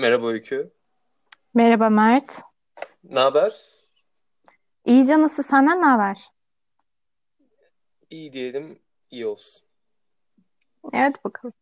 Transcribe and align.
Merhaba 0.00 0.28
Öykü. 0.28 0.72
Merhaba 1.54 1.90
Mert. 1.90 2.40
Ne 3.04 3.18
haber? 3.18 3.52
İyi 4.84 5.06
canısı 5.06 5.42
senden 5.42 5.80
ne 5.80 5.84
haber? 5.84 6.30
İyi 8.10 8.32
diyelim, 8.32 8.78
iyi 9.10 9.26
olsun. 9.26 9.62
Evet 10.92 11.24
bakalım. 11.24 11.52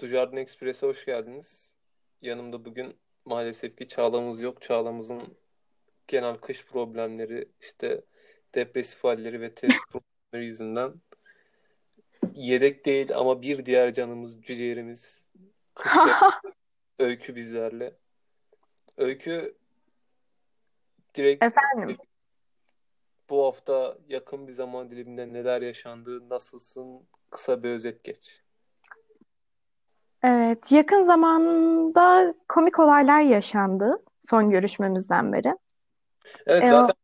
Dujardin 0.00 0.36
Express'e 0.36 0.86
hoş 0.86 1.04
geldiniz. 1.04 1.76
Yanımda 2.22 2.64
bugün 2.64 2.96
maalesef 3.24 3.76
ki 3.76 3.88
Çağla'mız 3.88 4.40
yok. 4.40 4.62
Çağla'mızın 4.62 5.36
genel 6.06 6.36
kış 6.36 6.66
problemleri, 6.66 7.48
işte 7.60 8.04
depresif 8.54 9.04
halleri 9.04 9.40
ve 9.40 9.54
test 9.54 9.84
problemleri 9.90 10.48
yüzünden 10.48 10.94
yedek 12.34 12.86
değil 12.86 13.16
ama 13.16 13.42
bir 13.42 13.66
diğer 13.66 13.92
canımız, 13.92 14.42
ciğerimiz, 14.42 15.22
kış 15.74 15.92
Öykü 16.98 17.36
bizlerle. 17.36 17.96
Öykü 18.96 19.56
direkt 21.14 21.44
Efendim. 21.44 21.96
bu 23.30 23.44
hafta 23.46 23.98
yakın 24.08 24.48
bir 24.48 24.52
zaman 24.52 24.90
diliminde 24.90 25.32
neler 25.32 25.62
yaşandı, 25.62 26.28
nasılsın? 26.28 27.08
Kısa 27.30 27.62
bir 27.62 27.70
özet 27.70 28.04
geç. 28.04 28.42
Evet, 30.22 30.72
yakın 30.72 31.02
zamanda 31.02 32.34
komik 32.48 32.78
olaylar 32.78 33.20
yaşandı 33.20 34.02
son 34.20 34.50
görüşmemizden 34.50 35.32
beri. 35.32 35.54
Evet 36.46 36.62
E, 36.62 36.66
o, 36.66 36.70
zaten 36.70 36.94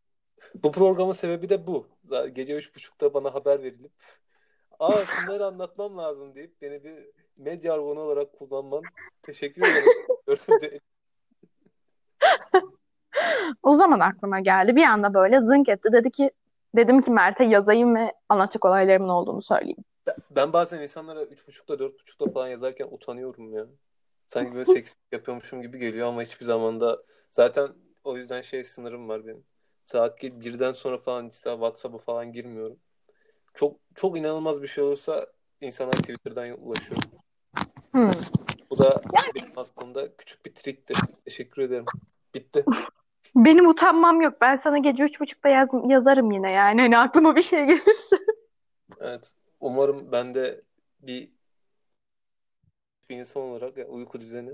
bu 0.55 0.73
programın 0.73 1.13
sebebi 1.13 1.49
de 1.49 1.67
bu. 1.67 1.89
Gece 2.33 2.57
üç 2.57 2.75
buçukta 2.75 3.15
bana 3.15 3.35
haber 3.35 3.63
verilip 3.63 3.93
aa 4.79 5.05
şunları 5.05 5.47
anlatmam 5.47 5.99
lazım 5.99 6.35
deyip 6.35 6.63
beni 6.63 6.85
bir 6.85 7.11
medya 7.39 7.75
argonu 7.75 8.01
olarak 8.01 8.39
kullanman 8.39 8.83
teşekkür 9.23 9.63
ederim. 9.63 9.89
O 13.63 13.75
zaman 13.75 14.01
aklıma 14.01 14.41
geldi. 14.41 14.77
Bir 14.77 14.83
anda 14.83 15.15
böyle 15.15 15.41
zınk 15.41 15.69
etti. 15.69 15.89
Dedi 15.93 16.11
ki, 16.11 16.31
dedim 16.77 17.01
ki 17.01 17.11
Mert'e 17.11 17.45
yazayım 17.45 17.95
ve 17.97 18.13
anlatacak 18.29 18.65
olaylarımın 18.65 19.09
olduğunu 19.09 19.43
söyleyeyim. 19.43 19.85
Ben 20.31 20.53
bazen 20.53 20.83
insanlara 20.83 21.25
üç 21.25 21.49
buçukta 21.49 21.79
dört 21.79 22.01
buçukta 22.01 22.27
falan 22.27 22.49
yazarken 22.49 22.89
utanıyorum 22.91 23.53
ya. 23.53 23.67
Sanki 24.27 24.55
böyle 24.55 24.65
seksist 24.65 24.99
yapıyormuşum 25.13 25.63
gibi 25.63 25.79
geliyor 25.79 26.09
ama 26.09 26.23
hiçbir 26.23 26.45
zaman 26.45 26.81
da 26.81 27.03
zaten 27.31 27.69
o 28.05 28.17
yüzden 28.17 28.43
şey 28.43 28.65
sınırım 28.65 29.09
var 29.09 29.27
benim. 29.27 29.45
Saat 29.85 30.23
birden 30.23 30.73
sonra 30.73 30.99
falan 30.99 31.29
işte 31.29 31.51
WhatsApp'a 31.51 31.99
falan 31.99 32.33
girmiyorum. 32.33 32.79
Çok 33.55 33.77
çok 33.95 34.19
inanılmaz 34.19 34.63
bir 34.63 34.67
şey 34.67 34.85
olursa 34.85 35.27
insanlar 35.61 35.93
Twitter'dan 35.93 36.67
ulaşıyor. 36.67 37.01
Hmm. 37.95 38.11
Bu 38.71 38.79
da 38.79 39.01
benim 39.35 39.59
aklımda 39.59 40.17
küçük 40.17 40.47
bir 40.47 40.55
trikti. 40.55 40.95
Teşekkür 41.25 41.63
ederim. 41.63 41.85
Bitti. 42.35 42.65
Benim 43.37 43.69
utanmam 43.69 44.21
yok. 44.21 44.41
Ben 44.41 44.55
sana 44.55 44.79
gece 44.79 45.05
üç 45.05 45.21
buçukta 45.21 45.49
yaz, 45.49 45.71
yazarım 45.89 46.31
yine 46.31 46.51
yani. 46.51 46.81
Hani 46.81 46.99
aklıma 46.99 47.37
bir 47.37 47.43
şey 47.43 47.67
gelirse. 47.67 48.17
Evet. 49.01 49.35
Umarım 49.61 50.13
ben 50.13 50.35
de 50.35 50.63
bir, 51.01 51.33
bir 53.11 53.17
insan 53.17 53.43
olarak 53.43 53.77
ya, 53.77 53.87
uyku 53.87 54.21
düzeni. 54.21 54.53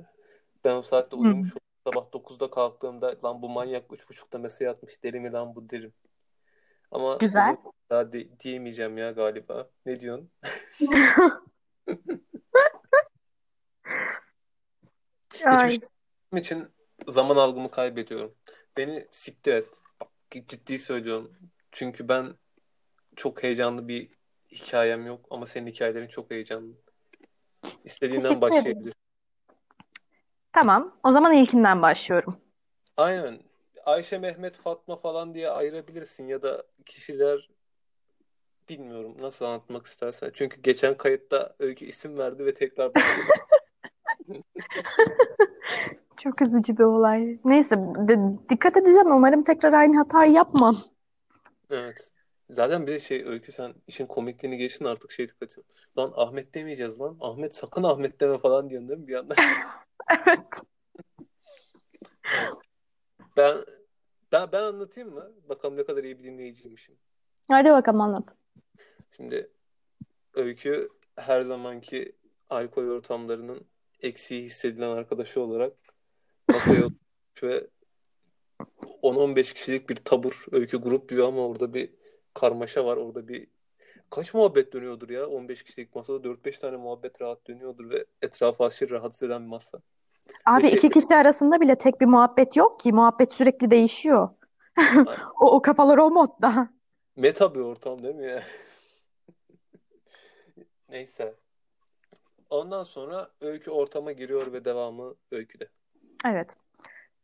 Ben 0.65 0.75
o 0.75 0.83
saatte 0.83 1.17
uyumuş 1.17 1.53
olup 1.53 1.63
sabah 1.87 2.13
9'da 2.13 2.51
kalktığımda 2.51 3.15
lan 3.25 3.43
bu 3.43 3.49
manyak 3.49 3.91
3.30'da 3.91 4.39
mesai 4.39 4.69
atmış 4.69 5.03
deli 5.03 5.21
mi 5.21 5.33
lan 5.33 5.55
bu 5.55 5.71
derim. 5.71 5.93
Ama 6.91 7.17
Güzel. 7.17 7.57
daha 7.91 8.13
de- 8.13 8.41
diyemeyeceğim 8.41 8.99
ya 8.99 9.11
galiba. 9.11 9.69
Ne 9.87 10.01
diyorsun? 10.01 10.31
Hiçbir 15.41 15.51
Ay. 15.51 15.71
şey 15.71 16.41
için 16.41 16.69
zaman 17.07 17.37
algımı 17.37 17.71
kaybediyorum. 17.71 18.35
Beni 18.77 19.07
siktir 19.11 19.53
et. 19.53 19.81
Bak, 20.01 20.09
ciddi 20.31 20.79
söylüyorum. 20.79 21.33
Çünkü 21.73 22.09
ben 22.09 22.35
çok 23.17 23.43
heyecanlı 23.43 23.89
bir 23.89 24.09
hikayem 24.53 25.07
yok 25.07 25.27
ama 25.31 25.47
senin 25.47 25.67
hikayelerin 25.67 26.09
çok 26.09 26.31
heyecanlı. 26.31 26.75
İstediğinden 27.85 28.41
başlayabilir. 28.41 28.95
Tamam. 30.53 30.97
O 31.03 31.13
zaman 31.13 31.33
ilkinden 31.33 31.83
başlıyorum. 31.83 32.37
Aynen. 32.97 33.43
Ayşe, 33.85 34.19
Mehmet, 34.19 34.57
Fatma 34.57 34.97
falan 34.97 35.35
diye 35.35 35.51
ayırabilirsin 35.51 36.27
ya 36.27 36.43
da 36.43 36.65
kişiler 36.87 37.51
bilmiyorum 38.69 39.17
nasıl 39.21 39.45
anlatmak 39.45 39.87
istersen. 39.87 40.31
Çünkü 40.35 40.63
geçen 40.63 40.97
kayıtta 40.97 41.53
Öykü 41.59 41.85
isim 41.85 42.19
verdi 42.19 42.47
ve 42.47 42.55
tekrar. 42.55 42.93
Çok 46.17 46.43
üzücü 46.43 46.79
bir 46.79 46.85
olay. 46.85 47.39
Neyse, 47.45 47.77
de- 47.79 48.49
dikkat 48.49 48.77
edeceğim. 48.77 49.13
Umarım 49.13 49.45
tekrar 49.45 49.73
aynı 49.73 49.97
hatayı 49.97 50.33
yapmam. 50.33 50.77
Evet. 51.71 52.11
Zaten 52.51 52.87
bir 52.87 52.93
de 52.93 53.01
şey 53.01 53.25
Öykü 53.27 53.53
sen 53.53 53.75
işin 53.87 54.07
komikliğini 54.07 54.57
geçtin 54.57 54.85
artık 54.85 55.11
şey 55.13 55.29
dikkat 55.29 55.53
ediyorum. 55.53 55.71
Lan 55.99 56.13
Ahmet 56.17 56.55
demeyeceğiz 56.55 57.01
lan. 57.01 57.17
Ahmet 57.21 57.57
sakın 57.57 57.83
Ahmet 57.83 58.21
deme 58.21 58.39
falan 58.39 58.71
diyorsun 58.71 58.89
değil 58.89 59.01
mi 59.01 59.07
bir 59.09 59.13
yandan? 59.13 59.37
Evet. 60.27 60.63
Ben 63.37 63.57
ben 64.33 64.53
ben 64.53 64.63
anlatayım 64.63 65.15
mı? 65.15 65.31
Bakalım 65.49 65.77
ne 65.77 65.85
kadar 65.85 66.05
iyi 66.05 66.19
bir 66.19 66.25
dinleyiciymişim. 66.25 66.97
Hadi 67.49 67.71
bakalım 67.71 68.01
anlat. 68.01 68.37
Şimdi 69.17 69.51
Öykü 70.35 70.89
her 71.17 71.43
zamanki 71.43 72.13
alkol 72.51 72.85
ortamlarının 72.89 73.67
eksiği 74.03 74.43
hissedilen 74.43 74.91
arkadaşı 74.91 75.41
olarak 75.41 75.73
masaya 76.53 76.79
oturmuş 76.79 77.43
ve 77.43 77.67
10-15 79.03 79.55
kişilik 79.55 79.91
bir 79.91 79.97
tabur 79.97 80.45
öykü 80.53 80.77
grup 80.77 81.09
gibi 81.09 81.25
ama 81.25 81.47
orada 81.47 81.75
bir 81.75 81.91
karmaşa 82.35 82.85
var. 82.85 82.97
Orada 82.97 83.29
bir 83.29 83.47
kaç 84.11 84.35
muhabbet 84.35 84.73
dönüyordur 84.73 85.11
ya? 85.11 85.27
15 85.27 85.63
kişilik 85.63 85.95
masada 85.95 86.29
4-5 86.29 86.61
tane 86.61 86.77
muhabbet 86.77 87.21
rahat 87.21 87.47
dönüyordur 87.47 87.91
ve 87.91 88.05
etrafı 88.23 88.65
aşırı 88.65 88.91
rahatsız 88.91 89.23
eden 89.23 89.43
bir 89.43 89.49
masa. 89.49 89.81
Abi 90.47 90.63
şey 90.63 90.73
iki 90.73 90.91
kişi 90.91 91.15
arasında 91.15 91.61
bile 91.61 91.79
tek 91.79 92.01
bir 92.01 92.07
muhabbet 92.07 92.57
yok 92.57 92.81
ki. 92.81 92.93
Muhabbet 92.93 93.33
sürekli 93.33 93.71
değişiyor. 93.71 94.29
O, 95.41 95.57
o 95.57 95.63
kafalar 95.63 95.99
o 95.99 96.11
modda. 96.11 96.69
meta 97.17 97.55
bir 97.55 97.61
ortam 97.61 98.03
değil 98.03 98.15
mi 98.15 98.27
ya? 98.27 98.43
Neyse. 100.89 101.35
Ondan 102.51 102.85
sonra 102.85 103.29
öykü 103.41 103.71
ortama 103.71 104.13
giriyor 104.13 104.53
ve 104.53 104.65
devamı 104.65 105.15
öyküde. 105.31 105.69
Evet. 106.27 106.57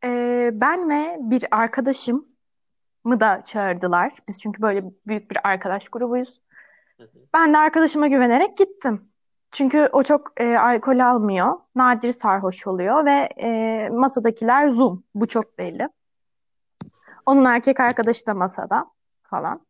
Ee, 0.04 0.50
ben 0.52 0.90
ve 0.90 1.16
bir 1.20 1.44
arkadaşımı 1.50 2.26
da 3.06 3.42
çağırdılar. 3.44 4.12
Biz 4.28 4.40
çünkü 4.40 4.62
böyle 4.62 4.82
büyük 5.06 5.30
bir 5.30 5.48
arkadaş 5.48 5.88
grubuyuz. 5.88 6.40
Hı 6.96 7.02
hı. 7.02 7.18
Ben 7.34 7.54
de 7.54 7.58
arkadaşıma 7.58 8.06
güvenerek 8.08 8.56
gittim. 8.56 9.08
Çünkü 9.50 9.88
o 9.92 10.02
çok 10.02 10.40
e, 10.40 10.58
alkol 10.58 10.98
almıyor. 10.98 11.60
Nadir 11.74 12.12
sarhoş 12.12 12.66
oluyor 12.66 13.04
ve 13.04 13.28
e, 13.42 13.88
masadakiler 13.92 14.68
Zoom. 14.68 15.04
Bu 15.14 15.28
çok 15.28 15.58
belli. 15.58 15.88
Onun 17.26 17.44
erkek 17.44 17.80
arkadaşı 17.80 18.26
da 18.26 18.34
masada 18.34 18.86
falan. 19.22 19.66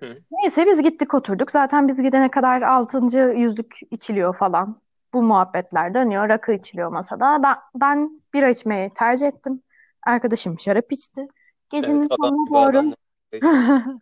Hı. 0.00 0.18
Neyse 0.30 0.66
biz 0.66 0.82
gittik 0.82 1.14
oturduk. 1.14 1.50
Zaten 1.50 1.88
biz 1.88 2.02
gidene 2.02 2.30
kadar 2.30 2.62
altıncı 2.62 3.34
yüzlük 3.36 3.80
içiliyor 3.90 4.36
falan. 4.36 4.76
Bu 5.14 5.22
muhabbetler 5.22 5.94
dönüyor. 5.94 6.28
Rakı 6.28 6.52
içiliyor 6.52 6.88
masada. 6.88 7.42
Ben, 7.42 7.56
ben 7.74 8.22
bira 8.34 8.48
içmeyi 8.48 8.90
tercih 8.94 9.26
ettim. 9.26 9.62
Arkadaşım 10.06 10.60
şarap 10.60 10.92
içti. 10.92 11.26
Gecenin 11.70 11.98
Evet 12.00 12.12
adam 12.12 12.30
sonuna 12.30 12.72
doğru 12.72 12.94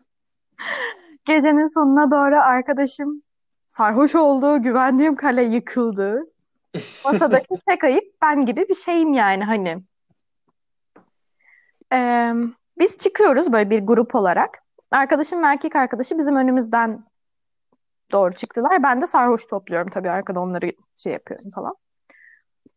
gecenin 1.25 1.67
sonuna 1.67 2.11
doğru 2.11 2.37
arkadaşım 2.37 3.23
sarhoş 3.69 4.15
oldu. 4.15 4.63
Güvendiğim 4.63 5.17
kale 5.17 5.43
yıkıldı. 5.43 6.25
Masadaki 7.05 7.55
tek 7.69 7.85
ayıp 7.85 8.05
ben 8.23 8.47
gibi 8.47 8.69
bir 8.69 8.75
şeyim 8.75 9.13
yani 9.13 9.45
hani. 9.45 9.83
Ee, 11.93 12.33
biz 12.79 12.99
çıkıyoruz 12.99 13.53
böyle 13.53 13.71
bir 13.71 13.81
grup 13.81 14.15
olarak. 14.15 14.63
Arkadaşım 14.91 15.43
ve 15.43 15.47
erkek 15.47 15.77
arkadaşı 15.77 16.19
bizim 16.19 16.37
önümüzden 16.37 17.05
doğru 18.13 18.33
çıktılar. 18.33 18.83
Ben 18.83 19.01
de 19.01 19.07
sarhoş 19.07 19.47
topluyorum 19.47 19.89
tabii 19.89 20.11
arkada 20.11 20.41
onları 20.41 20.73
şey 20.97 21.13
yapıyorum 21.13 21.51
falan. 21.51 21.75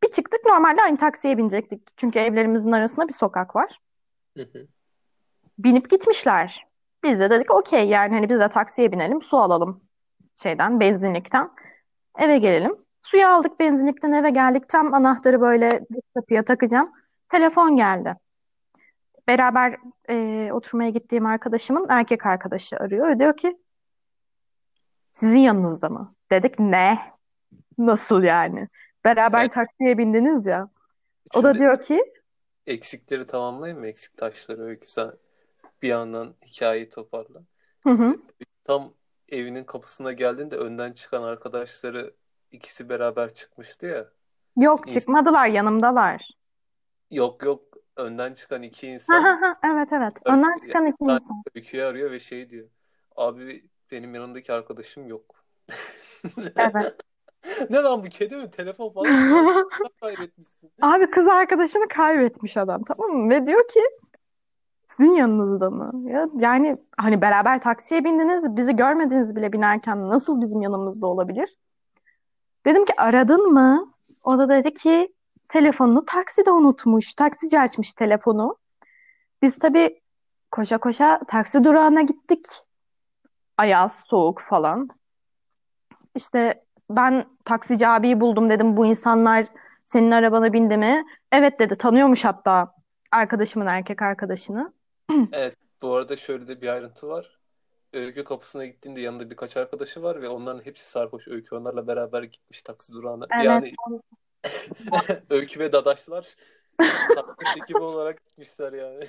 Bir 0.03 0.11
çıktık 0.11 0.45
normalde 0.45 0.81
aynı 0.81 0.97
taksiye 0.97 1.37
binecektik. 1.37 1.97
Çünkü 1.97 2.19
evlerimizin 2.19 2.71
arasında 2.71 3.07
bir 3.07 3.13
sokak 3.13 3.55
var. 3.55 3.79
Hı 4.37 4.43
hı. 4.43 4.67
Binip 5.59 5.89
gitmişler. 5.89 6.67
Biz 7.03 7.19
de 7.19 7.29
dedik 7.29 7.51
okey 7.51 7.87
yani 7.87 8.13
hani 8.13 8.29
biz 8.29 8.39
de 8.39 8.49
taksiye 8.49 8.91
binelim 8.91 9.21
su 9.21 9.37
alalım 9.37 9.83
şeyden 10.35 10.79
benzinlikten 10.79 11.51
eve 12.19 12.37
gelelim. 12.37 12.75
Suyu 13.01 13.27
aldık 13.27 13.59
benzinlikten 13.59 14.11
eve 14.11 14.29
geldik. 14.29 14.69
Tam 14.69 14.93
anahtarı 14.93 15.41
böyle 15.41 15.85
kapıya 16.15 16.43
takacağım. 16.43 16.91
Telefon 17.29 17.75
geldi. 17.75 18.15
Beraber 19.27 19.77
e, 20.09 20.49
oturmaya 20.53 20.89
gittiğim 20.89 21.25
arkadaşımın 21.25 21.85
erkek 21.89 22.25
arkadaşı 22.25 22.77
arıyor. 22.77 23.07
Ve 23.07 23.19
diyor 23.19 23.37
ki 23.37 23.57
sizin 25.11 25.39
yanınızda 25.39 25.89
mı? 25.89 26.15
Dedik 26.31 26.59
ne? 26.59 26.99
Nasıl 27.77 28.23
yani? 28.23 28.67
Beraber 29.05 29.41
Evet. 29.41 29.51
taksiye 29.51 29.97
bindiniz 29.97 30.45
ya. 30.45 30.69
O 31.33 31.43
da 31.43 31.53
Şimdi 31.53 31.59
diyor 31.59 31.81
ki 31.83 32.03
eksikleri 32.67 33.27
tamamlayayım 33.27 33.79
mı? 33.79 33.87
Eksik 33.87 34.17
taşları 34.17 34.61
öykü 34.63 34.87
sen 34.87 35.11
bir 35.81 35.87
yandan 35.87 36.35
hikayeyi 36.45 36.89
toparla. 36.89 37.41
hı 37.83 37.89
hı. 37.89 38.03
Şimdi 38.13 38.45
tam 38.63 38.93
evinin 39.29 39.63
kapısına 39.63 40.11
geldiğinde 40.11 40.55
önden 40.57 40.91
çıkan 40.91 41.23
arkadaşları 41.23 42.13
ikisi 42.51 42.89
beraber 42.89 43.33
çıkmıştı 43.33 43.85
ya. 43.85 44.09
Yok 44.57 44.87
çıkmadılar 44.87 45.47
yanımdalar. 45.47 46.31
yok 47.11 47.43
yok 47.43 47.70
önden 47.95 48.33
çıkan 48.33 48.61
iki 48.61 48.87
Ha 48.87 48.93
insan 48.93 49.23
ha 49.23 49.37
ha 49.41 49.59
evet 49.63 49.93
evet. 49.93 50.19
Önden 50.25 50.59
çıkan 50.59 50.85
iki 50.85 51.03
insan. 51.03 51.43
Öykü'yü 51.55 51.83
arıyor 51.83 52.11
ve 52.11 52.19
şey 52.19 52.49
diyor. 52.49 52.69
Abi 53.15 53.65
benim 53.91 54.15
yanımdaki 54.15 54.53
arkadaşım 54.53 55.07
yok. 55.07 55.35
Evet. 56.55 56.95
Ne 57.69 57.77
lan 57.77 58.03
bu 58.03 58.09
kedi 58.09 58.35
mi? 58.35 58.51
Telefon 58.51 58.89
falan 58.89 59.13
mı? 59.13 59.69
Kaybetmişsin. 60.01 60.71
Abi 60.81 61.09
kız 61.09 61.27
arkadaşını 61.27 61.87
kaybetmiş 61.87 62.57
adam 62.57 62.83
tamam 62.83 63.11
mı? 63.11 63.29
Ve 63.29 63.45
diyor 63.45 63.67
ki 63.67 63.79
sizin 64.87 65.11
yanınızda 65.11 65.69
mı? 65.69 66.09
Ya, 66.11 66.27
yani 66.37 66.77
hani 66.97 67.21
beraber 67.21 67.61
taksiye 67.61 68.03
bindiniz 68.03 68.55
bizi 68.57 68.75
görmediniz 68.75 69.35
bile 69.35 69.53
binerken 69.53 70.09
nasıl 70.09 70.41
bizim 70.41 70.61
yanımızda 70.61 71.07
olabilir? 71.07 71.55
Dedim 72.65 72.85
ki 72.85 72.93
aradın 72.97 73.53
mı? 73.53 73.93
O 74.23 74.37
da 74.37 74.49
dedi 74.49 74.73
ki 74.73 75.13
telefonunu 75.51 76.05
takside 76.05 76.51
unutmuş. 76.51 77.13
Taksici 77.13 77.59
açmış 77.59 77.93
telefonu. 77.93 78.57
Biz 79.41 79.59
tabii 79.59 80.01
koşa 80.51 80.77
koşa 80.77 81.19
taksi 81.27 81.63
durağına 81.63 82.01
gittik. 82.01 82.45
Ayaz, 83.57 84.03
soğuk 84.07 84.41
falan. 84.41 84.89
İşte 86.15 86.63
ben 86.89 87.25
taksici 87.45 87.87
abiyi 87.87 88.21
buldum 88.21 88.49
dedim 88.49 88.77
bu 88.77 88.85
insanlar 88.85 89.45
senin 89.83 90.11
arabana 90.11 90.53
bindi 90.53 90.77
mi? 90.77 91.05
Evet 91.31 91.59
dedi 91.59 91.75
tanıyormuş 91.75 92.25
hatta 92.25 92.75
arkadaşımın 93.11 93.65
erkek 93.65 94.01
arkadaşını. 94.01 94.73
Evet, 95.31 95.55
bu 95.81 95.95
arada 95.95 96.17
şöyle 96.17 96.47
de 96.47 96.61
bir 96.61 96.67
ayrıntı 96.67 97.07
var. 97.07 97.39
Öykü 97.93 98.23
kapısına 98.23 98.65
gittiğinde 98.65 99.01
yanında 99.01 99.29
birkaç 99.29 99.57
arkadaşı 99.57 100.03
var 100.03 100.21
ve 100.21 100.29
onların 100.29 100.65
hepsi 100.65 100.89
sarhoş. 100.89 101.27
Öykü 101.27 101.55
onlarla 101.55 101.87
beraber 101.87 102.23
gitmiş 102.23 102.61
taksi 102.61 102.93
durağına. 102.93 103.27
Evet. 103.35 103.45
Yani 103.45 103.73
Öykü 105.29 105.59
ve 105.59 105.73
Dadaşlar 105.73 106.35
sarhoş 107.15 107.57
ekibi 107.63 107.79
olarak 107.79 108.25
gitmişler 108.25 108.73
yani. 108.73 109.03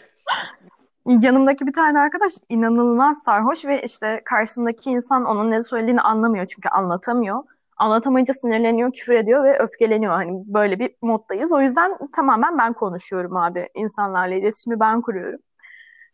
Yanımdaki 1.06 1.66
bir 1.66 1.72
tane 1.72 1.98
arkadaş 1.98 2.32
inanılmaz 2.48 3.22
sarhoş 3.22 3.64
ve 3.64 3.82
işte 3.82 4.22
karşısındaki 4.24 4.90
insan 4.90 5.24
onun 5.24 5.50
ne 5.50 5.62
söylediğini 5.62 6.00
anlamıyor 6.00 6.46
çünkü 6.46 6.68
anlatamıyor. 6.68 7.44
Anlatamayınca 7.76 8.34
sinirleniyor, 8.34 8.92
küfür 8.92 9.14
ediyor 9.14 9.44
ve 9.44 9.58
öfkeleniyor. 9.58 10.12
Hani 10.12 10.42
böyle 10.46 10.78
bir 10.78 10.94
moddayız. 11.02 11.52
O 11.52 11.60
yüzden 11.60 11.96
tamamen 12.16 12.58
ben 12.58 12.72
konuşuyorum 12.72 13.36
abi. 13.36 13.68
İnsanlarla 13.74 14.34
iletişimi 14.34 14.80
ben 14.80 15.02
kuruyorum. 15.02 15.40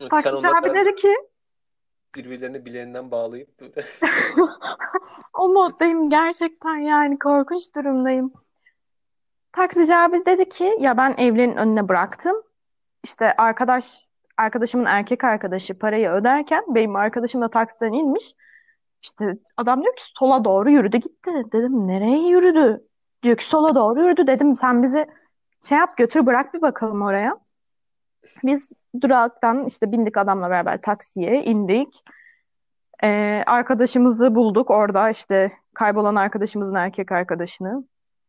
Sen 0.01 0.09
Taksici 0.09 0.49
abi 0.49 0.75
dedi 0.75 0.95
ki 0.95 1.15
birbirlerini 2.15 2.65
bileğinden 2.65 3.11
bağlayıp 3.11 3.49
o 5.35 5.49
moddayım 5.49 6.11
gerçekten 6.11 6.77
yani 6.77 7.19
korkunç 7.19 7.75
durumdayım. 7.77 8.33
Taksici 9.59 9.97
abi 9.97 10.27
dedi 10.27 10.49
ki 10.49 10.77
ya 10.81 10.97
ben 10.97 11.15
evlerin 11.19 11.57
önüne 11.57 11.89
bıraktım. 11.89 12.37
İşte 13.05 13.33
arkadaş 13.33 14.07
arkadaşımın 14.37 14.85
erkek 14.85 15.25
arkadaşı 15.25 15.79
parayı 15.79 16.09
öderken 16.09 16.65
benim 16.69 16.97
arkadaşım 16.97 17.41
da 17.41 17.51
taksiden 17.51 17.93
inmiş. 17.93 18.35
İşte 19.03 19.39
adam 19.57 19.83
diyor 19.83 19.97
ki 19.97 20.03
sola 20.19 20.45
doğru 20.45 20.71
yürüdü 20.71 20.97
gitti. 20.97 21.31
Dedim 21.53 21.89
nereye 21.89 22.29
yürüdü? 22.29 22.87
Diyor 23.23 23.37
ki 23.37 23.45
sola 23.45 23.75
doğru 23.75 24.01
yürüdü. 24.03 24.27
Dedim 24.27 24.57
sen 24.57 24.83
bizi 24.83 25.07
şey 25.69 25.79
yap 25.79 25.97
götür 25.97 26.27
bırak 26.27 26.55
bir 26.55 26.63
bakalım 26.63 27.03
oraya. 27.03 27.37
Biz 28.45 28.73
duraktan 29.01 29.65
işte 29.65 29.93
bindik 29.93 30.17
adamla 30.17 30.51
beraber 30.51 30.83
taksiye 30.83 31.45
indik. 31.45 32.05
Ee, 33.05 33.43
arkadaşımızı 33.47 34.35
bulduk 34.35 34.71
orada 34.71 35.11
işte 35.11 35.53
kaybolan 35.75 36.15
arkadaşımızın 36.15 36.75
erkek 36.75 37.13
arkadaşını. 37.13 37.85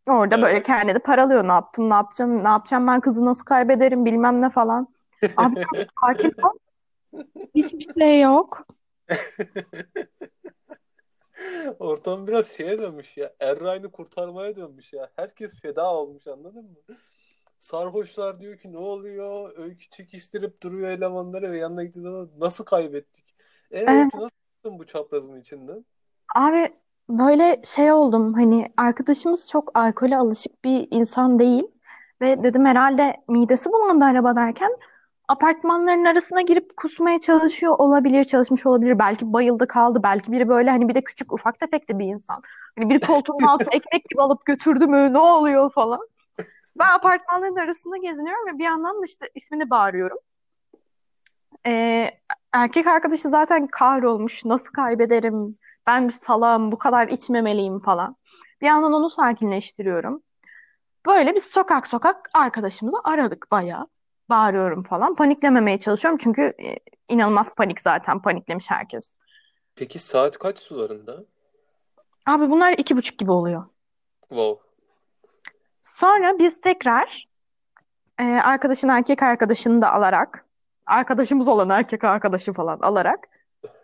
Orada 0.09 0.35
Evet. 0.35 0.43
böyle 0.43 0.63
kendini 0.63 0.99
paralıyor. 0.99 1.43
Ne 1.47 1.51
yaptım, 1.51 1.89
ne 1.89 1.93
yapacağım, 1.93 2.43
ne 2.43 2.47
yapacağım 2.49 2.87
ben 2.87 3.01
kızı 3.01 3.25
nasıl 3.25 3.45
kaybederim 3.45 4.05
bilmem 4.05 4.41
ne 4.41 4.49
falan. 4.49 4.87
Abi 5.37 5.63
sakin 6.01 6.33
ol. 6.43 6.57
Hiçbir 7.55 7.93
şey 7.99 8.21
yok. 8.21 8.67
Ortam 11.79 12.27
biraz 12.27 12.47
şeye 12.47 12.79
dönmüş 12.79 13.17
ya. 13.17 13.33
Erray'ını 13.39 13.91
kurtarmaya 13.91 14.55
dönmüş 14.55 14.93
ya. 14.93 15.09
Herkes 15.15 15.55
feda 15.61 15.93
olmuş 15.93 16.27
anladın 16.27 16.63
mı? 16.63 16.95
Sarhoşlar 17.59 18.41
diyor 18.41 18.57
ki 18.57 18.73
ne 18.73 18.77
oluyor? 18.77 19.57
Öykü 19.57 19.89
çekiştirip 19.89 20.61
duruyor 20.63 20.87
elemanları 20.89 21.51
ve 21.51 21.57
yanına 21.57 21.83
gittiğinde 21.83 22.29
nasıl 22.37 22.65
kaybettik? 22.65 23.35
E 23.71 23.79
Evet. 23.79 23.89
Öykü 23.89 24.17
nasıl 24.17 24.79
bu 24.79 24.85
çaprazın 24.85 25.41
içinden? 25.41 25.85
Abi 26.35 26.73
böyle 27.09 27.61
şey 27.63 27.91
oldum 27.91 28.33
hani 28.33 28.67
arkadaşımız 28.77 29.49
çok 29.49 29.79
alkole 29.79 30.17
alışık 30.17 30.63
bir 30.63 30.87
insan 30.91 31.39
değil 31.39 31.63
ve 32.21 32.43
dedim 32.43 32.65
herhalde 32.65 33.17
midesi 33.27 33.71
bulandı 33.71 34.05
arabadayken 34.05 34.71
apartmanların 35.27 36.05
arasına 36.05 36.41
girip 36.41 36.77
kusmaya 36.77 37.19
çalışıyor 37.19 37.75
olabilir, 37.77 38.23
çalışmış 38.23 38.65
olabilir. 38.65 38.99
Belki 38.99 39.33
bayıldı 39.33 39.67
kaldı, 39.67 39.99
belki 40.03 40.31
biri 40.31 40.49
böyle 40.49 40.69
hani 40.69 40.89
bir 40.89 40.95
de 40.95 41.01
küçük 41.01 41.33
ufak 41.33 41.59
tefek 41.59 41.89
de 41.89 41.99
bir 41.99 42.05
insan. 42.05 42.41
Hani 42.77 42.89
bir 42.89 42.99
koltuğun 42.99 43.43
altına 43.47 43.69
ekmek 43.71 44.09
gibi 44.09 44.21
alıp 44.21 44.45
götürdü 44.45 44.87
mü 44.87 45.13
ne 45.13 45.19
oluyor 45.19 45.71
falan. 45.71 45.99
Ben 46.79 46.89
apartmanların 46.89 47.55
arasında 47.55 47.97
geziniyorum 47.97 48.45
ve 48.47 48.57
bir 48.57 48.63
yandan 48.63 49.01
da 49.01 49.05
işte 49.05 49.29
ismini 49.35 49.69
bağırıyorum. 49.69 50.17
Ee, 51.67 52.11
erkek 52.53 52.87
arkadaşı 52.87 53.29
zaten 53.29 53.67
kahrolmuş. 53.67 54.45
Nasıl 54.45 54.73
kaybederim? 54.73 55.57
Ben 55.89 56.07
bir 56.07 56.13
salağım, 56.13 56.71
bu 56.71 56.77
kadar 56.77 57.07
içmemeliyim 57.07 57.79
falan. 57.79 58.15
Bir 58.61 58.65
yandan 58.65 58.93
onu 58.93 59.09
sakinleştiriyorum. 59.09 60.23
Böyle 61.05 61.35
biz 61.35 61.43
sokak 61.43 61.87
sokak 61.87 62.29
arkadaşımızı 62.33 62.97
aradık 63.03 63.51
bayağı. 63.51 63.87
Bağırıyorum 64.29 64.83
falan. 64.83 65.15
Paniklememeye 65.15 65.79
çalışıyorum 65.79 66.17
çünkü 66.23 66.41
e, 66.41 66.75
inanılmaz 67.09 67.55
panik 67.55 67.81
zaten. 67.81 68.21
Paniklemiş 68.21 68.71
herkes. 68.71 69.15
Peki 69.75 69.99
saat 69.99 70.37
kaç 70.37 70.59
sularında? 70.59 71.23
Abi 72.25 72.49
bunlar 72.49 72.71
iki 72.77 72.97
buçuk 72.97 73.17
gibi 73.19 73.31
oluyor. 73.31 73.65
Wow. 74.21 74.69
Sonra 75.81 76.39
biz 76.39 76.61
tekrar 76.61 77.27
e, 78.19 78.23
arkadaşın 78.23 78.89
erkek 78.89 79.23
arkadaşını 79.23 79.81
da 79.81 79.93
alarak, 79.93 80.45
arkadaşımız 80.85 81.47
olan 81.47 81.69
erkek 81.69 82.03
arkadaşı 82.03 82.53
falan 82.53 82.79
alarak 82.79 83.27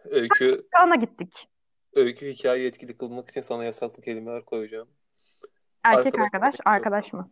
Öykü, 0.09 0.67
ana 0.81 0.95
gittik. 0.95 1.47
Öykü 1.95 2.29
hikayeyi 2.29 2.67
etkili 2.67 2.97
kılmak 2.97 3.29
için 3.29 3.41
sana 3.41 3.63
yasaklı 3.63 4.01
kelimeler 4.03 4.45
koyacağım. 4.45 4.87
Erkek 5.83 6.19
Arkadaş 6.19 6.33
arkadaş, 6.33 6.55
arkadaş 6.65 7.13
mı? 7.13 7.31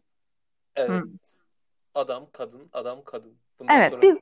Evet. 0.76 0.90
Hı. 0.90 1.04
Adam, 1.96 2.28
kadın, 2.32 2.70
adam, 2.74 3.04
kadın. 3.04 3.38
Bundan 3.60 3.78
Evet, 3.78 3.92
sonra 3.92 4.02
biz 4.02 4.22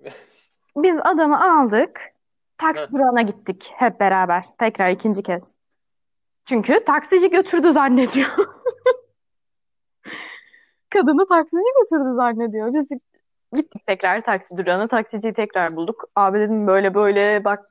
biz 0.76 1.00
adamı 1.04 1.60
aldık. 1.60 2.00
Taksi 2.58 2.92
durağına 2.92 3.22
gittik 3.22 3.72
hep 3.74 4.00
beraber. 4.00 4.44
Tekrar 4.58 4.90
ikinci 4.90 5.22
kez. 5.22 5.54
Çünkü 6.44 6.84
taksici 6.84 7.30
götürdü 7.30 7.72
zannediyor. 7.72 8.28
Kadını 10.90 11.26
taksici 11.26 11.62
götürdü 11.80 12.12
zannediyor. 12.12 12.74
Biz 12.74 12.90
gittik 13.52 13.86
tekrar 13.86 14.20
taksi 14.24 14.56
durağına. 14.56 14.88
Taksiciyi 14.88 15.34
tekrar 15.34 15.76
bulduk. 15.76 16.04
Abi 16.16 16.40
dedim 16.40 16.66
böyle 16.66 16.94
böyle 16.94 17.44
bak 17.44 17.66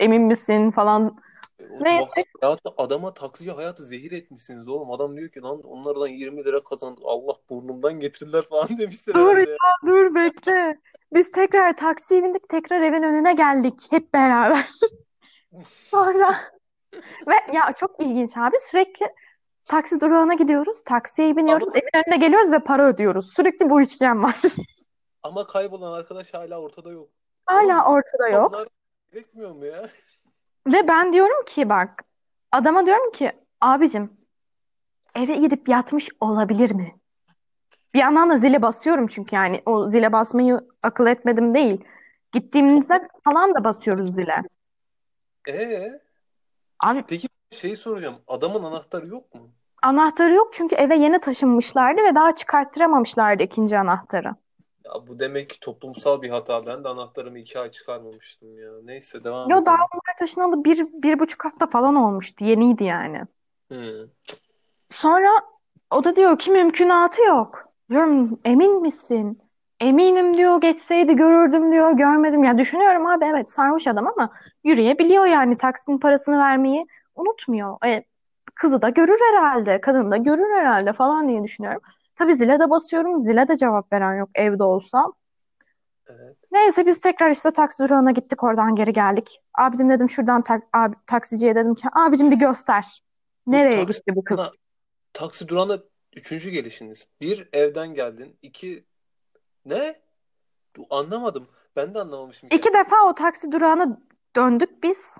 emin 0.00 0.22
misin 0.22 0.70
falan. 0.70 1.16
Neyse. 1.80 2.08
hayatı, 2.40 2.70
adama 2.76 3.14
taksici 3.14 3.50
hayatı 3.50 3.82
zehir 3.82 4.12
etmişsiniz 4.12 4.68
oğlum. 4.68 4.90
Adam 4.90 5.16
diyor 5.16 5.28
ki 5.28 5.40
lan 5.42 5.62
onlardan 5.62 6.06
20 6.06 6.44
lira 6.44 6.64
kazandık. 6.64 7.02
Allah 7.06 7.34
burnumdan 7.50 8.00
getirdiler 8.00 8.42
falan 8.50 8.68
demişler 8.78 9.14
Dur 9.14 9.26
herhalde. 9.36 9.50
ya 9.50 9.56
dur 9.86 10.14
bekle. 10.14 10.78
Biz 11.14 11.32
tekrar 11.32 11.76
taksiye 11.76 12.22
bindik. 12.24 12.48
Tekrar 12.48 12.80
evin 12.80 13.02
önüne 13.02 13.32
geldik. 13.32 13.80
Hep 13.90 14.14
beraber. 14.14 14.68
Sonra 15.90 16.36
ve 17.28 17.34
ya 17.56 17.72
çok 17.72 18.00
ilginç 18.00 18.36
abi 18.36 18.56
sürekli 18.58 19.06
taksi 19.66 20.00
durağına 20.00 20.34
gidiyoruz. 20.34 20.84
Taksiye 20.84 21.36
biniyoruz. 21.36 21.68
Ama- 21.68 21.78
Evin 21.78 22.04
önüne 22.06 22.16
geliyoruz 22.26 22.52
ve 22.52 22.58
para 22.58 22.86
ödüyoruz. 22.86 23.32
Sürekli 23.34 23.70
bu 23.70 23.80
üçgen 23.80 24.22
var. 24.22 24.40
Ama 25.22 25.46
kaybolan 25.46 25.92
arkadaş 25.92 26.34
hala 26.34 26.60
ortada 26.60 26.90
yok. 26.90 27.08
Hala 27.46 27.84
Oğlum, 27.88 27.94
ortada 27.96 28.28
yok. 28.28 28.52
Bunlar 28.52 28.68
gerekmiyor 29.12 29.50
mu 29.50 29.66
ya? 29.66 29.88
Ve 30.72 30.88
ben 30.88 31.12
diyorum 31.12 31.44
ki 31.46 31.68
bak 31.68 32.04
adama 32.52 32.86
diyorum 32.86 33.12
ki 33.12 33.32
abicim 33.60 34.12
eve 35.14 35.34
gidip 35.34 35.68
yatmış 35.68 36.08
olabilir 36.20 36.74
mi? 36.74 36.94
Bir 37.94 37.98
yandan 37.98 38.30
da 38.30 38.36
zile 38.36 38.62
basıyorum 38.62 39.06
çünkü 39.06 39.36
yani 39.36 39.62
o 39.66 39.86
zile 39.86 40.12
basmayı 40.12 40.60
akıl 40.82 41.06
etmedim 41.06 41.54
değil. 41.54 41.84
Gittiğimizde 42.32 43.08
falan 43.24 43.54
da 43.54 43.64
basıyoruz 43.64 44.14
zile. 44.14 44.42
Ee, 45.48 46.00
Abi 46.80 47.04
peki 47.08 47.28
şey 47.50 47.76
soracağım. 47.76 48.16
Adamın 48.26 48.64
anahtarı 48.64 49.06
yok 49.06 49.34
mu? 49.34 49.50
Anahtarı 49.82 50.34
yok 50.34 50.50
çünkü 50.52 50.74
eve 50.74 50.96
yeni 50.96 51.20
taşınmışlardı 51.20 52.02
ve 52.02 52.14
daha 52.14 52.34
çıkarttıramamışlardı 52.34 53.42
ikinci 53.42 53.78
anahtarı. 53.78 54.34
Ya 54.94 55.06
bu 55.06 55.18
demek 55.20 55.50
ki 55.50 55.60
toplumsal 55.60 56.22
bir 56.22 56.30
hata. 56.30 56.66
Ben 56.66 56.84
de 56.84 56.88
anahtarımı 56.88 57.38
iki 57.38 57.58
ay 57.58 57.70
çıkarmamıştım 57.70 58.58
ya. 58.58 58.70
Neyse 58.82 59.24
devam 59.24 59.50
Yo 59.50 59.66
daha 59.66 59.74
edelim. 59.74 59.88
onlar 59.92 60.16
taşınalı 60.18 60.64
bir, 60.64 60.86
bir 60.92 61.18
buçuk 61.18 61.44
hafta 61.44 61.66
falan 61.66 61.94
olmuştu. 61.94 62.44
Yeniydi 62.44 62.84
yani. 62.84 63.22
Hmm. 63.68 64.08
Sonra 64.90 65.28
o 65.90 66.04
da 66.04 66.16
diyor 66.16 66.38
ki 66.38 66.50
mümkünatı 66.50 67.22
yok. 67.22 67.64
Diyorum 67.90 68.40
emin 68.44 68.82
misin? 68.82 69.38
Eminim 69.80 70.36
diyor 70.36 70.60
geçseydi 70.60 71.16
görürdüm 71.16 71.72
diyor 71.72 71.92
görmedim. 71.92 72.44
Ya 72.44 72.58
düşünüyorum 72.58 73.06
abi 73.06 73.24
evet 73.24 73.50
sarhoş 73.50 73.86
adam 73.86 74.06
ama 74.06 74.30
yürüyebiliyor 74.64 75.26
yani 75.26 75.56
taksinin 75.56 75.98
parasını 75.98 76.38
vermeyi 76.38 76.86
unutmuyor. 77.14 77.86
E, 77.86 78.04
kızı 78.54 78.82
da 78.82 78.88
görür 78.88 79.18
herhalde 79.32 79.80
kadın 79.80 80.10
da 80.10 80.16
görür 80.16 80.54
herhalde 80.54 80.92
falan 80.92 81.28
diye 81.28 81.44
düşünüyorum. 81.44 81.80
Tabii 82.20 82.34
zile 82.34 82.60
de 82.60 82.70
basıyorum 82.70 83.22
zile 83.22 83.48
de 83.48 83.56
cevap 83.56 83.92
veren 83.92 84.14
yok 84.14 84.30
evde 84.34 84.62
olsam. 84.62 85.12
Evet. 86.06 86.36
Neyse 86.52 86.86
biz 86.86 87.00
tekrar 87.00 87.30
işte 87.30 87.50
taksi 87.50 87.82
durağına 87.82 88.10
gittik 88.10 88.44
oradan 88.44 88.74
geri 88.76 88.92
geldik. 88.92 89.40
Abicim 89.58 89.88
dedim 89.88 90.10
şuradan 90.10 90.42
tak 90.42 90.62
abi, 90.72 90.96
taksiciye 91.06 91.54
dedim 91.54 91.74
ki 91.74 91.88
abicim 91.92 92.30
bir 92.30 92.36
göster. 92.36 93.02
Nereye 93.46 93.84
taksi 93.84 93.98
gitti 93.98 94.16
bu 94.16 94.26
durağına, 94.26 94.48
kız? 94.48 94.56
taksi 95.12 95.48
durağına 95.48 95.78
üçüncü 96.16 96.50
gelişiniz. 96.50 97.06
Bir 97.20 97.48
evden 97.52 97.94
geldin. 97.94 98.38
İki 98.42 98.84
ne? 99.64 100.00
Anlamadım. 100.90 101.48
Ben 101.76 101.94
de 101.94 102.00
anlamamışım 102.00 102.46
İki 102.46 102.60
kendimi. 102.60 102.84
defa 102.84 102.96
o 103.10 103.14
taksi 103.14 103.52
durağına 103.52 104.00
döndük 104.36 104.82
biz. 104.82 105.18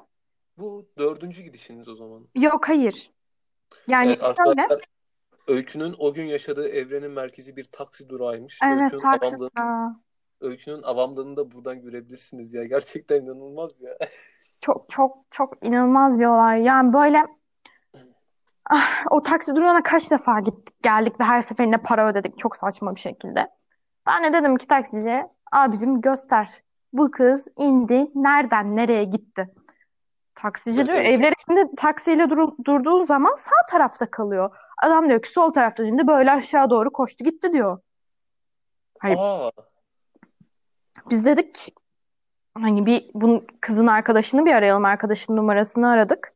Bu 0.59 0.89
dördüncü 0.99 1.43
gidişiniz 1.43 1.89
o 1.89 1.95
zaman. 1.95 2.29
Yok 2.35 2.69
hayır. 2.69 3.11
Yani 3.89 4.13
Evet 4.13 4.21
şöyle. 4.21 4.63
arkadaşlar 4.63 4.81
Öykü'nün 5.51 5.95
o 5.99 6.15
gün 6.15 6.25
yaşadığı 6.25 6.69
evrenin 6.69 7.11
merkezi 7.11 7.57
bir 7.57 7.65
taksi 7.65 8.09
durağıymış. 8.09 8.59
Evet 8.65 8.83
Öykü'nün 8.83 9.01
taksi 9.01 9.29
avamlığını, 9.29 9.51
durağı. 9.57 9.97
Öykü'nün 10.41 10.83
avamlığını 10.83 11.37
da 11.37 11.53
buradan 11.53 11.83
görebilirsiniz 11.83 12.55
ya. 12.55 12.65
Gerçekten 12.65 13.23
inanılmaz 13.23 13.71
ya. 13.81 13.99
Çok 14.61 14.91
çok 14.91 15.19
çok 15.31 15.67
inanılmaz 15.67 16.21
bir 16.21 16.25
olay. 16.25 16.63
Yani 16.63 16.93
böyle 16.93 17.27
ah, 18.71 19.05
o 19.11 19.23
taksi 19.23 19.57
durağına 19.57 19.83
kaç 19.83 20.11
defa 20.11 20.41
gittik 20.41 20.83
geldik 20.83 21.21
ve 21.21 21.25
her 21.25 21.43
seferinde 21.43 21.79
para 21.79 22.09
ödedik 22.09 22.39
çok 22.39 22.57
saçma 22.57 22.95
bir 22.95 23.01
şekilde. 23.01 23.49
Ben 24.07 24.25
de 24.25 24.33
dedim 24.33 24.57
ki 24.57 24.67
taksiciye 24.67 25.29
abicim 25.53 26.01
göster. 26.01 26.63
Bu 26.93 27.11
kız 27.11 27.49
indi 27.57 28.11
nereden 28.15 28.77
nereye 28.77 29.05
gitti? 29.05 29.55
Taksici 30.35 30.87
diyor 30.87 30.99
evler 30.99 31.33
içinde 31.33 31.75
taksiyle 31.77 32.31
dur- 32.31 32.65
durduğun 32.65 33.03
zaman 33.03 33.35
sağ 33.35 33.67
tarafta 33.71 34.11
kalıyor. 34.11 34.51
Adam 34.83 35.09
diyor 35.09 35.23
ki 35.23 35.31
sol 35.31 35.53
tarafta 35.53 35.87
şimdi 35.87 36.07
böyle 36.07 36.31
aşağı 36.31 36.71
doğru 36.71 36.93
koştu 36.93 37.25
gitti 37.25 37.53
diyor. 37.53 37.79
Hayır 38.99 39.17
aa 39.21 39.51
biz 41.11 41.27
dedik 41.27 41.75
hani 42.55 42.87
bir 42.87 43.11
bunun 43.15 43.47
kızın 43.61 43.87
arkadaşını 43.87 44.45
bir 44.45 44.53
arayalım 44.53 44.85
arkadaşının 44.85 45.37
numarasını 45.37 45.91
aradık. 45.91 46.35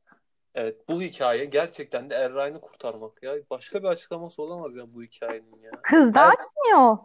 evet 0.55 0.89
bu 0.89 1.03
hikaye 1.03 1.45
gerçekten 1.45 2.11
de 2.11 2.15
Erray'ını 2.15 2.61
kurtarmak 2.61 3.23
ya. 3.23 3.35
Başka 3.51 3.83
bir 3.83 3.89
açıklaması 3.89 4.43
olamaz 4.43 4.77
ya 4.77 4.95
bu 4.95 5.03
hikayenin 5.03 5.63
ya. 5.63 5.71
Kız 5.83 6.15
da 6.15 6.21
Er 6.25 6.29
açmıyor. 6.29 6.99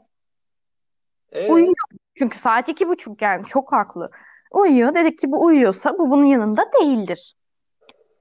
e 1.31 1.51
Uyuyor. 1.51 1.73
Çünkü 2.17 2.37
saat 2.37 2.69
iki 2.69 2.87
buçuk 2.87 3.21
yani 3.21 3.45
çok 3.45 3.71
haklı. 3.71 4.11
Uyuyor. 4.51 4.95
Dedik 4.95 5.17
ki 5.19 5.31
bu 5.31 5.45
uyuyorsa 5.45 5.97
bu 5.97 6.09
bunun 6.09 6.25
yanında 6.25 6.71
değildir. 6.81 7.35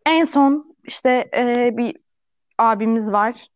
En 0.07 0.25
son 0.25 0.77
işte 0.85 1.31
e, 1.35 1.77
bir 1.77 1.97
abimiz 2.59 3.13
var. 3.13 3.49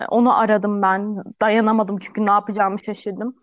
E, 0.00 0.06
onu 0.06 0.38
aradım 0.38 0.82
ben. 0.82 1.24
Dayanamadım 1.40 1.98
çünkü 1.98 2.26
ne 2.26 2.30
yapacağımı 2.30 2.78
şaşırdım. 2.78 3.36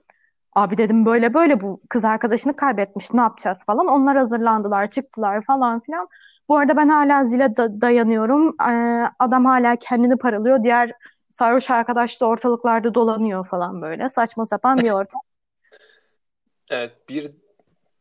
Abi 0.53 0.77
dedim 0.77 1.05
böyle 1.05 1.33
böyle 1.33 1.61
bu 1.61 1.81
kız 1.89 2.05
arkadaşını 2.05 2.55
kaybetmiş 2.55 3.13
ne 3.13 3.21
yapacağız 3.21 3.63
falan. 3.65 3.87
Onlar 3.87 4.17
hazırlandılar 4.17 4.89
çıktılar 4.89 5.41
falan 5.41 5.79
filan. 5.79 6.07
Bu 6.49 6.57
arada 6.57 6.77
ben 6.77 6.89
hala 6.89 7.25
zile 7.25 7.57
da- 7.57 7.81
dayanıyorum. 7.81 8.55
E, 8.69 9.03
adam 9.19 9.45
hala 9.45 9.75
kendini 9.75 10.17
paralıyor. 10.17 10.63
Diğer 10.63 10.91
sarhoş 11.29 11.69
arkadaş 11.69 12.21
da 12.21 12.25
ortalıklarda 12.25 12.93
dolanıyor 12.93 13.47
falan 13.47 13.81
böyle. 13.81 14.09
Saçma 14.09 14.45
sapan 14.45 14.77
bir 14.77 14.91
ortam. 14.91 15.21
evet 16.69 17.09
bir 17.09 17.31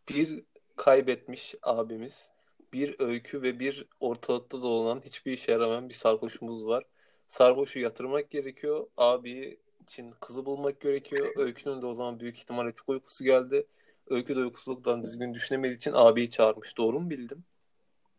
bir 0.09 0.45
kaybetmiş 0.77 1.55
abimiz, 1.63 2.31
bir 2.73 2.97
öykü 2.99 3.43
ve 3.43 3.59
bir 3.61 3.89
ortalıkta 4.01 4.63
dolanan 4.63 5.01
hiçbir 5.05 5.33
işe 5.33 5.53
yaramayan 5.53 5.89
bir 5.89 5.95
sarhoşumuz 5.95 6.67
var. 6.67 6.85
Sarhoşu 7.29 7.79
yatırmak 7.79 8.31
gerekiyor. 8.31 8.87
Abi 8.97 9.59
için 9.83 10.15
kızı 10.21 10.47
bulmak 10.47 10.81
gerekiyor. 10.81 11.29
Öykünün 11.37 11.83
de 11.83 11.87
o 11.87 11.95
zaman 11.95 12.21
büyük 12.21 12.39
ihtimalle 12.39 12.73
çok 12.73 12.89
uykusu 12.89 13.25
geldi. 13.25 13.67
Öykü 14.07 14.37
de 14.37 14.41
uykusuzluktan 14.41 15.03
düzgün 15.03 15.35
düşünemediği 15.35 15.77
için 15.77 15.93
abiyi 15.95 16.31
çağırmış. 16.31 16.77
Doğru 16.77 17.01
mu 17.01 17.11
bildim? 17.11 17.45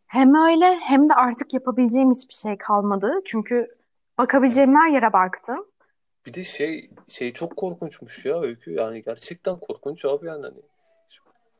Hem 0.06 0.34
öyle 0.34 0.78
hem 0.80 1.08
de 1.08 1.14
artık 1.14 1.54
yapabileceğim 1.54 2.10
hiçbir 2.10 2.34
şey 2.34 2.58
kalmadı. 2.58 3.20
Çünkü 3.24 3.76
bakabileceğim 4.18 4.76
her 4.76 4.90
yere 4.90 5.12
baktım. 5.12 5.66
Bir 6.26 6.34
de 6.34 6.44
şey 6.44 6.90
şey 7.08 7.32
çok 7.32 7.56
korkunçmuş 7.56 8.24
ya 8.24 8.40
Öykü. 8.40 8.72
Yani 8.72 9.02
gerçekten 9.02 9.60
korkunç 9.60 10.04
abi 10.04 10.26
yani 10.26 10.42
hani 10.42 10.60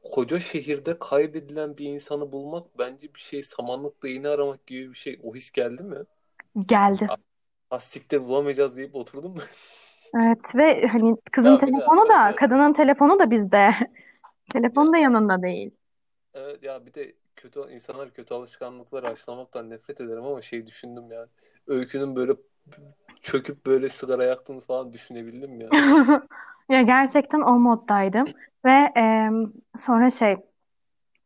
koca 0.02 0.40
şehirde 0.40 0.99
kaybedilen 0.99 1.78
bir 1.78 1.85
insanı 1.85 2.33
bulmak 2.33 2.78
bence 2.78 3.14
bir 3.14 3.21
şey 3.21 3.43
samanlıkta 3.43 4.09
iğne 4.09 4.28
aramak 4.28 4.67
gibi 4.67 4.90
bir 4.90 4.99
şey. 4.99 5.21
O 5.23 5.35
his 5.35 5.50
geldi 5.50 5.83
mi? 5.83 5.99
Geldi. 6.67 7.07
Az 7.11 7.27
siktir 7.78 8.20
bulamayacağız 8.20 8.76
deyip 8.76 8.94
oturdum? 8.94 9.34
Evet 10.14 10.56
ve 10.56 10.87
hani 10.87 11.16
kızın 11.32 11.50
Ya 11.50 11.56
bir 11.56 11.60
de 11.60 11.66
telefonu 11.66 12.08
da 12.08 12.14
arkadaşlar 12.14 12.37
kadının 12.37 12.72
telefonu 12.72 13.18
da 13.18 13.30
bizde. 13.30 13.70
Telefonu 14.52 14.87
ya 14.87 14.92
da 14.92 14.98
yanında 14.98 15.42
değil. 15.42 15.70
evet 16.34 16.62
ya 16.62 16.87
bir 16.87 16.94
de 16.94 17.14
kötü 17.37 17.60
insanlar 17.70 18.10
kötü 18.14 18.34
alışkanlıkları 18.34 19.08
aşılamaktan 19.08 19.70
nefret 19.70 20.00
ederim 20.00 20.25
ama 20.25 20.42
şey 20.42 20.66
düşündüm 20.66 21.12
ya. 21.12 21.26
Öykünün 21.66 22.16
böyle 22.16 22.32
çöküp 23.22 23.66
böyle 23.66 23.88
sigara 23.88 24.25
yaktığını 24.25 24.60
falan 24.60 24.92
düşünebildim 24.92 25.60
ya. 25.60 25.68
Ya 26.68 26.82
gerçekten 26.82 27.40
o 27.40 27.58
moddaydım. 27.58 28.26
Ve 28.64 29.00
e, 29.00 29.30
sonra 29.76 30.10
şey 30.10 30.37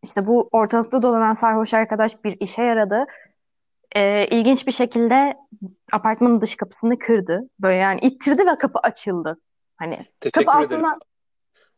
işte 0.02 0.26
bu 0.26 0.48
ortalıkta 0.52 1.02
dolanan 1.02 1.34
sarhoş 1.34 1.74
arkadaş 1.74 2.24
bir 2.24 2.36
işe 2.40 2.62
yaradı. 2.62 3.06
E, 3.96 4.26
ilginç 4.26 4.66
bir 4.66 4.72
şekilde 4.72 5.36
apartmanın 5.92 6.40
dış 6.40 6.56
kapısını 6.56 6.98
kırdı. 6.98 7.48
Böyle 7.60 7.76
yani 7.76 8.00
ittirdi 8.02 8.46
ve 8.46 8.58
kapı 8.58 8.78
açıldı. 8.78 9.40
Hani 9.76 9.96
kapı 9.96 10.10
Teşekkür 10.20 10.42
ederim. 10.42 10.58
aslında 10.60 10.98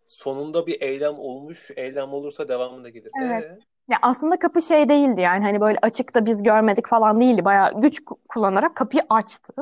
Sonunda 0.07 0.67
bir 0.67 0.81
eylem 0.81 1.15
olmuş. 1.19 1.71
Eylem 1.77 2.13
olursa 2.13 2.49
devamı 2.49 2.85
da 2.85 2.89
gelir. 2.89 3.11
evet 3.23 3.45
Ee, 3.45 3.59
Ya 3.89 3.99
aslında 4.03 4.39
kapı 4.39 4.63
şey 4.63 4.89
değildi 4.89 5.21
yani 5.21 5.45
hani 5.45 5.61
böyle 5.61 5.79
açıkta 5.83 6.27
biz 6.27 6.43
görmedik 6.43 6.87
falan 6.89 7.21
değildi. 7.21 7.45
Bayağı 7.45 7.81
güç 7.81 7.99
ku- 8.01 8.19
kullanarak 8.29 8.77
kapıyı 8.77 9.03
açtı. 9.11 9.53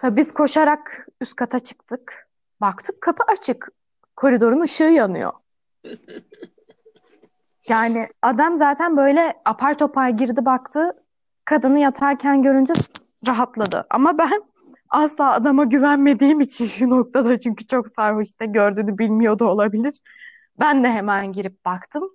Tabii 0.00 0.16
biz 0.16 0.34
koşarak 0.34 1.08
üst 1.20 1.36
kata 1.36 1.58
çıktık. 1.58 2.28
Baktık 2.60 3.00
kapı 3.00 3.22
açık. 3.32 3.68
Koridorun 4.16 4.60
ışığı 4.60 4.82
yanıyor. 4.84 5.32
Yani 7.68 8.08
adam 8.22 8.56
zaten 8.56 8.96
böyle 8.96 9.34
apar 9.44 9.78
topar 9.78 10.08
girdi 10.08 10.44
baktı. 10.44 10.92
Kadını 11.48 11.78
yatarken 11.78 12.42
görünce 12.42 12.72
rahatladı. 13.26 13.86
Ama 13.90 14.18
ben 14.18 14.42
asla 14.88 15.32
adama 15.32 15.64
güvenmediğim 15.64 16.40
için 16.40 16.66
şu 16.66 16.90
noktada 16.90 17.40
çünkü 17.40 17.66
çok 17.66 17.88
sarhoşta 17.88 18.44
gördüğünü 18.44 18.98
bilmiyor 18.98 19.38
da 19.38 19.44
olabilir. 19.44 19.94
Ben 20.60 20.84
de 20.84 20.88
hemen 20.88 21.32
girip 21.32 21.64
baktım. 21.64 22.10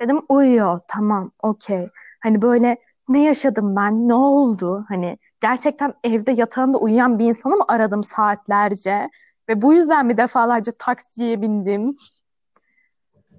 Dedim 0.00 0.20
uyuyor. 0.28 0.80
Tamam, 0.88 1.32
okey. 1.42 1.88
Hani 2.22 2.42
böyle 2.42 2.76
ne 3.08 3.24
yaşadım 3.24 3.76
ben? 3.76 4.08
Ne 4.08 4.14
oldu? 4.14 4.84
Hani 4.88 5.18
gerçekten 5.40 5.92
evde 6.04 6.32
yatağında 6.32 6.78
uyuyan 6.78 7.18
bir 7.18 7.24
insanı 7.24 7.56
mı 7.56 7.64
aradım 7.68 8.02
saatlerce? 8.02 9.10
Ve 9.48 9.62
bu 9.62 9.74
yüzden 9.74 10.06
mi 10.06 10.16
defalarca 10.16 10.72
taksiye 10.78 11.42
bindim? 11.42 11.94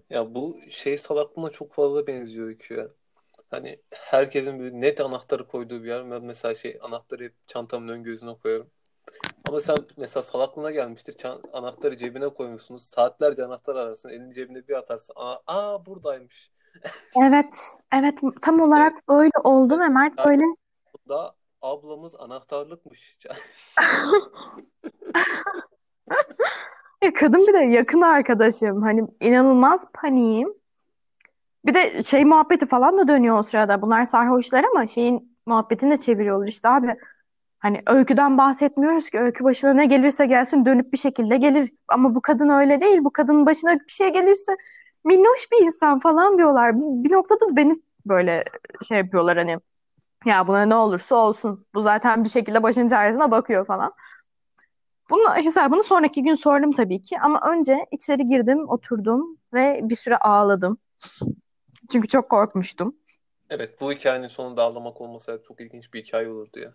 ya 0.10 0.36
bu 0.36 0.58
şey 0.70 0.98
salaklığına 0.98 1.50
çok 1.50 1.74
fazla 1.74 2.08
benziyor 2.08 2.56
ya. 2.70 2.88
Hani 3.52 3.80
herkesin 3.94 4.60
bir 4.60 4.72
net 4.72 5.02
anahtarı 5.02 5.48
koyduğu 5.48 5.84
bir 5.84 5.88
yer. 5.90 6.12
Ben 6.12 6.24
mesela 6.24 6.56
şey 6.56 6.80
anahtarı 6.82 7.24
hep 7.24 7.34
çantamın 7.48 7.88
ön 7.88 8.04
gözüne 8.04 8.36
koyarım. 8.40 8.70
Ama 9.48 9.62
sen 9.62 9.76
mesela 9.98 10.24
salaklığına 10.24 10.72
gelmiştir. 10.72 11.14
Çan- 11.14 11.42
anahtarı 11.54 11.98
cebine 11.98 12.30
koymuşsunuz. 12.30 12.84
Saatlerce 12.84 13.46
anahtar 13.46 13.76
ararsın. 13.76 14.10
Elini 14.10 14.34
cebine 14.34 14.68
bir 14.68 14.74
atarsın. 14.74 15.14
Aa, 15.18 15.38
aa 15.48 15.86
buradaymış. 15.86 16.52
Evet, 17.24 17.56
evet 17.94 18.20
tam 18.42 18.56
Evet. 18.56 18.68
olarak 18.68 19.08
böyle 19.08 19.32
oldu 19.44 19.74
Evet. 19.74 19.86
ve 19.86 19.90
Mert 19.90 20.14
Yani 20.18 20.28
böyle 20.28 20.44
da 21.10 21.36
ablamız 21.62 22.16
anahtarlıkmış. 22.16 23.18
ya 27.04 27.14
kadın 27.14 27.48
bir 27.48 27.54
de 27.54 27.58
yakın 27.58 28.02
arkadaşım. 28.02 28.82
Hani 28.82 29.08
inanılmaz 29.22 29.88
paniğim. 29.94 30.65
Bir 31.66 31.74
de 31.74 32.04
şey 32.04 32.26
muhabbeti 32.26 32.66
falan 32.66 32.98
da 32.98 33.08
dönüyor 33.08 33.38
o 33.40 33.44
sırada. 33.44 33.82
Bunlar 33.82 34.06
sarhoşlar 34.06 34.64
ama 34.64 34.88
şeyin 34.88 35.38
muhabbetini 35.46 35.92
de 35.92 35.98
çeviriyorlar 36.00 36.48
işte 36.48 36.70
abi. 36.70 36.96
Hani 37.60 37.82
öyküden 37.88 38.38
bahsetmiyoruz 38.38 39.10
ki 39.10 39.20
öykü 39.20 39.44
başına 39.44 39.74
ne 39.74 39.86
gelirse 39.86 40.26
gelsin 40.26 40.66
dönüp 40.66 40.94
bir 40.94 40.98
şekilde 40.98 41.38
gelir. 41.38 41.72
Ama 41.88 42.16
bu 42.16 42.22
kadın 42.22 42.50
öyle 42.50 42.82
değil. 42.82 43.00
Bu 43.04 43.14
kadının 43.14 43.46
başına 43.46 43.74
bir 43.74 43.88
şey 43.88 44.14
gelirse 44.14 44.52
minnoş 45.04 45.52
bir 45.52 45.66
insan 45.66 46.00
falan 46.00 46.38
diyorlar. 46.38 46.76
Bir 46.76 47.12
noktada 47.12 47.50
da 47.52 47.56
beni 47.56 47.82
böyle 48.06 48.44
şey 48.88 48.98
yapıyorlar 48.98 49.38
hani 49.38 49.58
ya 50.26 50.48
buna 50.48 50.66
ne 50.66 50.76
olursa 50.76 51.16
olsun. 51.16 51.66
Bu 51.74 51.82
zaten 51.82 52.24
bir 52.24 52.30
şekilde 52.30 52.64
başın 52.64 52.88
çaresine 52.88 53.32
bakıyor 53.32 53.66
falan. 53.66 53.94
Bunun 55.10 55.36
hesabını 55.36 55.84
sonraki 55.84 56.24
gün 56.24 56.36
sordum 56.36 56.72
tabii 56.72 57.02
ki. 57.02 57.20
Ama 57.20 57.40
önce 57.52 57.86
içeri 57.92 58.26
girdim, 58.26 58.70
oturdum 58.70 59.38
ve 59.54 59.80
bir 59.84 59.96
süre 59.96 60.18
ağladım. 60.18 60.78
Çünkü 61.92 62.08
çok 62.08 62.30
korkmuştum. 62.30 62.96
Evet 63.50 63.82
bu 63.82 63.92
hikayenin 63.92 64.28
sonunda 64.28 64.64
ağlamak 64.64 65.02
olmasaydı 65.02 65.44
çok 65.48 65.62
ilginç 65.62 65.94
bir 65.94 66.04
hikaye 66.04 66.30
olurdu 66.30 66.60
ya. 66.60 66.74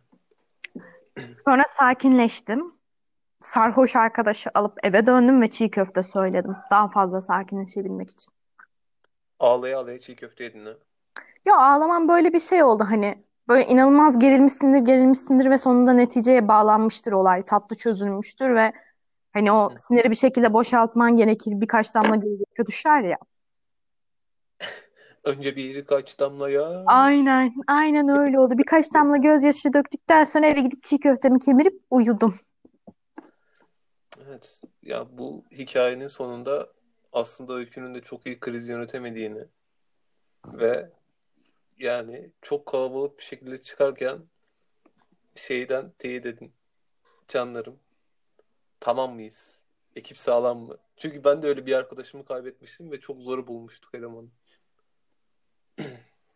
Sonra 1.45 1.63
sakinleştim. 1.69 2.81
Sarhoş 3.41 3.97
arkadaşı 3.97 4.51
alıp 4.55 4.79
eve 4.83 5.07
döndüm 5.07 5.43
ve 5.43 5.49
çiğ 5.49 5.71
köfte 5.71 6.03
söyledim. 6.03 6.57
Daha 6.71 6.89
fazla 6.89 7.21
sakinleşebilmek 7.21 8.11
için. 8.11 8.33
Ağlaya 9.39 9.79
ağlaya 9.79 10.01
çiğ 10.01 10.17
köfte 10.17 10.45
yedin 10.45 10.67
ha. 10.67 10.73
Ya 11.45 11.57
ağlamam 11.57 12.09
böyle 12.09 12.33
bir 12.33 12.41
şey 12.41 12.63
oldu 12.63 12.85
hani. 12.89 13.25
Böyle 13.49 13.67
inanılmaz 13.67 14.19
gerilmişsindir, 14.19 14.79
gerilmişsindir 14.79 15.51
ve 15.51 15.59
sonunda 15.59 15.93
neticeye 15.93 16.49
bağlanmıştır 16.49 17.13
olay. 17.13 17.45
Tatlı 17.45 17.77
çözülmüştür 17.77 18.55
ve 18.55 18.73
hani 19.33 19.53
o 19.53 19.73
siniri 19.77 20.11
bir 20.11 20.17
şekilde 20.17 20.53
boşaltman 20.53 21.17
gerekir. 21.17 21.53
Birkaç 21.61 21.95
damla 21.95 22.17
gözyaşı 22.17 22.67
düşer 22.67 23.01
ya. 23.01 23.19
Önce 25.31 25.57
bir 25.57 25.75
birkaç 25.75 26.19
damla 26.19 26.51
ya. 26.51 26.85
Aynen, 26.87 27.55
aynen 27.67 28.09
öyle 28.09 28.41
oldu. 28.41 28.59
Birkaç 28.59 28.95
damla 28.95 29.17
gözyaşı 29.17 29.73
döktükten 29.73 30.25
sonra 30.25 30.47
eve 30.47 30.61
gidip 30.61 30.85
çiğ 30.85 31.01
köftemi 31.01 31.39
kemirip 31.39 31.83
uyudum. 31.91 32.35
Evet. 34.27 34.63
Ya 34.83 35.07
bu 35.19 35.45
hikayenin 35.53 36.09
sonunda 36.09 36.69
aslında 37.13 37.55
Öykü'nün 37.55 37.95
de 37.95 38.01
çok 38.01 38.27
iyi 38.27 38.41
kriz 38.41 38.69
yönetemediğini 38.69 39.45
ve 40.47 40.91
yani 41.79 42.31
çok 42.43 42.67
kalabalık 42.67 43.19
bir 43.19 43.23
şekilde 43.23 43.63
çıkarken 43.63 44.19
şeyden 45.35 45.93
teyit 45.99 46.27
edin. 46.27 46.53
Canlarım. 47.29 47.79
Tamam 48.81 49.15
mıyız? 49.15 49.61
Ekip 49.97 50.19
sağlam 50.19 50.59
mı? 50.59 50.77
Çünkü 50.97 51.25
ben 51.25 51.43
de 51.43 51.47
öyle 51.47 51.67
bir 51.67 51.73
arkadaşımı 51.73 52.25
kaybetmiştim 52.25 52.91
ve 52.91 53.01
çok 53.01 53.21
zor 53.21 53.47
bulmuştuk 53.47 53.95
elemanı. 53.95 54.29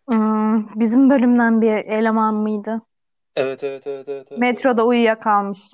Hmm, 0.08 0.80
bizim 0.80 1.10
bölümden 1.10 1.60
bir 1.60 1.72
eleman 1.72 2.34
mıydı? 2.34 2.82
Evet 3.36 3.64
evet 3.64 3.86
evet 3.86 4.08
evet. 4.08 4.26
evet. 4.30 4.40
Metroda 4.40 4.86
uyuyakalmış. 4.86 5.72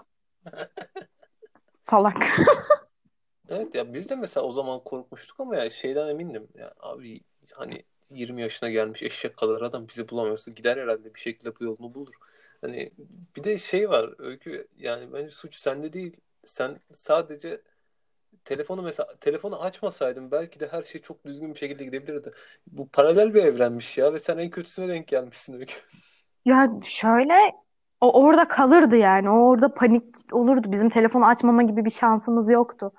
Salak. 1.80 2.26
Evet 3.50 3.74
ya 3.74 3.94
biz 3.94 4.08
de 4.08 4.16
mesela 4.16 4.46
o 4.46 4.52
zaman 4.52 4.84
korkmuştuk 4.84 5.40
ama 5.40 5.56
ya 5.56 5.70
şeyden 5.70 6.08
emindim. 6.08 6.48
Ya 6.54 6.74
abi 6.80 7.20
hani 7.56 7.84
20 8.10 8.42
yaşına 8.42 8.70
gelmiş 8.70 9.02
eşek 9.02 9.36
kadar 9.36 9.62
adam 9.62 9.88
bizi 9.88 10.08
bulamıyorsa 10.08 10.50
gider 10.50 10.76
herhalde 10.76 11.14
bir 11.14 11.20
şekilde 11.20 11.60
bu 11.60 11.64
yolunu 11.64 11.94
bulur. 11.94 12.14
Hani 12.60 12.92
bir 13.36 13.44
de 13.44 13.58
şey 13.58 13.90
var 13.90 14.14
Öykü 14.18 14.68
yani 14.76 15.12
bence 15.12 15.30
suç 15.30 15.54
sende 15.54 15.92
değil. 15.92 16.16
Sen 16.44 16.80
sadece 16.92 17.62
telefonu 18.44 18.82
mesela 18.82 19.14
telefonu 19.20 19.62
açmasaydın 19.62 20.30
belki 20.30 20.60
de 20.60 20.68
her 20.68 20.82
şey 20.82 21.00
çok 21.00 21.24
düzgün 21.24 21.54
bir 21.54 21.58
şekilde 21.58 21.84
gidebilirdi. 21.84 22.32
Bu 22.66 22.88
paralel 22.88 23.34
bir 23.34 23.44
evrenmiş 23.44 23.98
ya 23.98 24.12
ve 24.12 24.20
sen 24.20 24.38
en 24.38 24.50
kötüsüne 24.50 24.88
denk 24.88 25.08
gelmişsin 25.08 25.52
Öykü. 25.52 25.74
Ya 26.44 26.70
şöyle 26.84 27.34
o 28.00 28.22
orada 28.22 28.48
kalırdı 28.48 28.96
yani. 28.96 29.30
O 29.30 29.48
orada 29.48 29.74
panik 29.74 30.04
olurdu. 30.32 30.72
Bizim 30.72 30.88
telefonu 30.88 31.26
açmama 31.26 31.62
gibi 31.62 31.84
bir 31.84 31.90
şansımız 31.90 32.50
yoktu. 32.50 32.92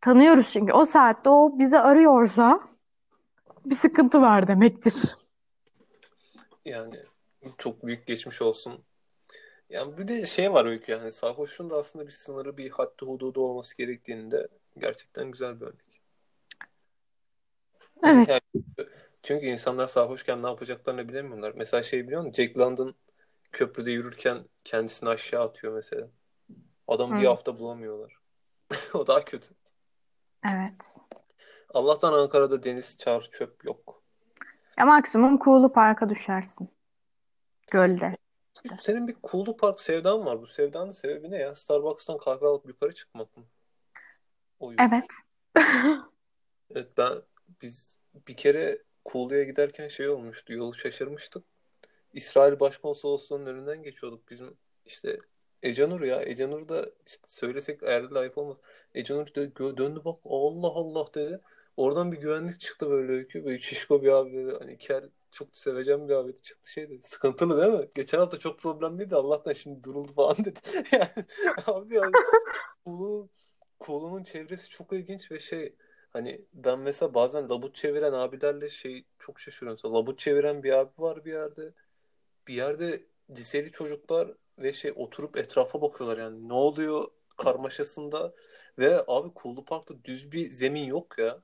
Tanıyoruz 0.00 0.50
çünkü. 0.52 0.72
O 0.72 0.84
saatte 0.84 1.30
o 1.30 1.58
bizi 1.58 1.78
arıyorsa 1.78 2.60
bir 3.64 3.74
sıkıntı 3.74 4.20
var 4.20 4.48
demektir. 4.48 5.14
Yani 6.64 6.94
çok 7.58 7.86
büyük 7.86 8.06
geçmiş 8.06 8.42
olsun. 8.42 8.84
Yani 9.70 9.98
bir 9.98 10.08
de 10.08 10.26
şey 10.26 10.52
var 10.52 10.64
Öykü 10.64 10.92
yani 10.92 11.12
sarhoşluğun 11.12 11.70
da 11.70 11.76
aslında 11.76 12.06
bir 12.06 12.12
sınırı 12.12 12.56
bir 12.56 12.70
haddi 12.70 13.06
hududu 13.06 13.40
olması 13.40 13.76
gerektiğinde 13.76 14.48
gerçekten 14.78 15.30
güzel 15.30 15.60
bir 15.60 15.66
örnek. 15.66 16.02
Evet. 18.04 18.28
Yani, 18.28 18.64
çünkü 19.22 19.46
insanlar 19.46 19.88
sarhoşken 19.88 20.42
ne 20.42 20.46
yapacaklarını 20.46 21.08
bilemiyorlar. 21.08 21.52
Mesela 21.56 21.82
şey 21.82 22.06
biliyor 22.06 22.22
musun? 22.22 22.42
Jack 22.42 22.58
London 22.58 22.94
köprüde 23.52 23.90
yürürken 23.90 24.38
kendisini 24.64 25.08
aşağı 25.08 25.44
atıyor 25.44 25.74
mesela. 25.74 26.08
Adamı 26.88 27.16
Hı. 27.16 27.20
bir 27.20 27.26
hafta 27.26 27.58
bulamıyorlar. 27.58 28.18
o 28.94 29.06
daha 29.06 29.24
kötü. 29.24 29.54
Evet. 30.44 30.98
Allah'tan 31.74 32.12
Ankara'da 32.12 32.62
deniz, 32.62 32.96
çar, 32.98 33.28
çöp 33.32 33.64
yok. 33.64 34.02
Ya 34.78 34.86
maksimum 34.86 35.38
Kuğulu 35.38 35.72
Park'a 35.72 36.08
düşersin. 36.08 36.68
Gölde. 37.70 38.16
Senin 38.78 39.08
bir 39.08 39.16
Cool'lu 39.24 39.56
Park 39.56 39.80
sevdan 39.80 40.26
var. 40.26 40.40
Bu 40.40 40.46
sevdanın 40.46 40.90
sebebi 40.90 41.30
ne 41.30 41.36
ya? 41.38 41.54
Starbucks'tan 41.54 42.18
kahve 42.18 42.46
alıp 42.46 42.68
yukarı 42.68 42.94
çıkmak 42.94 43.36
mı? 43.36 43.44
O 44.60 44.72
yürüyüş. 44.72 44.92
Evet. 44.92 45.04
Evet 46.74 46.88
ben 46.98 47.22
biz 47.62 47.98
bir 48.28 48.36
kere 48.36 48.82
Cool'lu'ya 49.06 49.44
giderken 49.44 49.88
şey 49.88 50.08
olmuştu. 50.08 50.52
Yolu 50.52 50.74
şaşırmıştık. 50.74 51.44
İsrail 52.12 52.60
Başkonsolosluğu'nun 52.60 53.46
önünden 53.46 53.82
geçiyorduk. 53.82 54.30
Bizim 54.30 54.56
işte 54.86 55.18
Ecanur 55.62 56.00
ya. 56.00 56.22
Ecanur 56.22 56.68
da 56.68 56.86
işte 57.06 57.24
söylesek 57.28 57.82
eğer 57.82 58.02
layık 58.02 58.38
olmaz. 58.38 58.56
Ecanur 58.94 59.26
dö- 59.26 59.76
döndü 59.76 60.00
bak 60.04 60.20
Allah 60.24 60.68
Allah 60.68 61.06
dedi. 61.14 61.40
Oradan 61.76 62.12
bir 62.12 62.16
güvenlik 62.16 62.60
çıktı 62.60 62.90
böyle 62.90 63.12
öykü. 63.12 63.44
Böyle 63.44 63.58
şişko 63.58 64.02
bir 64.02 64.08
abi 64.08 64.32
dedi. 64.32 64.56
Hani 64.58 64.78
kel 64.78 65.10
çok 65.36 65.56
seveceğim 65.56 66.08
bir 66.08 66.14
dedi. 66.14 66.42
Çıktı 66.42 66.72
şey 66.72 66.90
dedi. 66.90 67.00
Sıkıntılı 67.04 67.62
değil 67.62 67.80
mi? 67.80 67.88
Geçen 67.94 68.18
hafta 68.18 68.38
çok 68.38 68.58
problemliydi. 68.58 69.14
Allah'tan 69.16 69.52
şimdi 69.52 69.84
duruldu 69.84 70.12
falan 70.12 70.36
dedi. 70.44 70.60
Yani 70.92 71.08
abi 71.66 71.94
ya 71.94 72.10
Cool'un 72.84 73.30
Cool'un 73.80 74.24
çevresi 74.24 74.70
çok 74.70 74.92
ilginç 74.92 75.32
ve 75.32 75.40
şey 75.40 75.76
Hani 76.16 76.44
ben 76.52 76.78
mesela 76.78 77.14
bazen 77.14 77.48
labut 77.50 77.74
çeviren 77.74 78.12
abilerle 78.12 78.68
şey 78.68 79.04
çok 79.18 79.40
şaşırıyorum. 79.40 79.78
Mesela 79.82 79.94
labut 79.94 80.18
çeviren 80.18 80.62
bir 80.62 80.72
abi 80.72 80.90
var 80.98 81.24
bir 81.24 81.32
yerde. 81.32 81.74
Bir 82.48 82.54
yerde 82.54 83.06
liseli 83.30 83.72
çocuklar 83.72 84.32
ve 84.58 84.72
şey 84.72 84.92
oturup 84.96 85.36
etrafa 85.38 85.82
bakıyorlar 85.82 86.18
yani. 86.18 86.48
Ne 86.48 86.52
oluyor 86.52 87.08
karmaşasında 87.36 88.34
ve 88.78 89.04
abi 89.06 89.30
Cool'lu 89.42 89.64
Park'ta 89.64 90.04
düz 90.04 90.32
bir 90.32 90.50
zemin 90.50 90.84
yok 90.84 91.18
ya. 91.18 91.42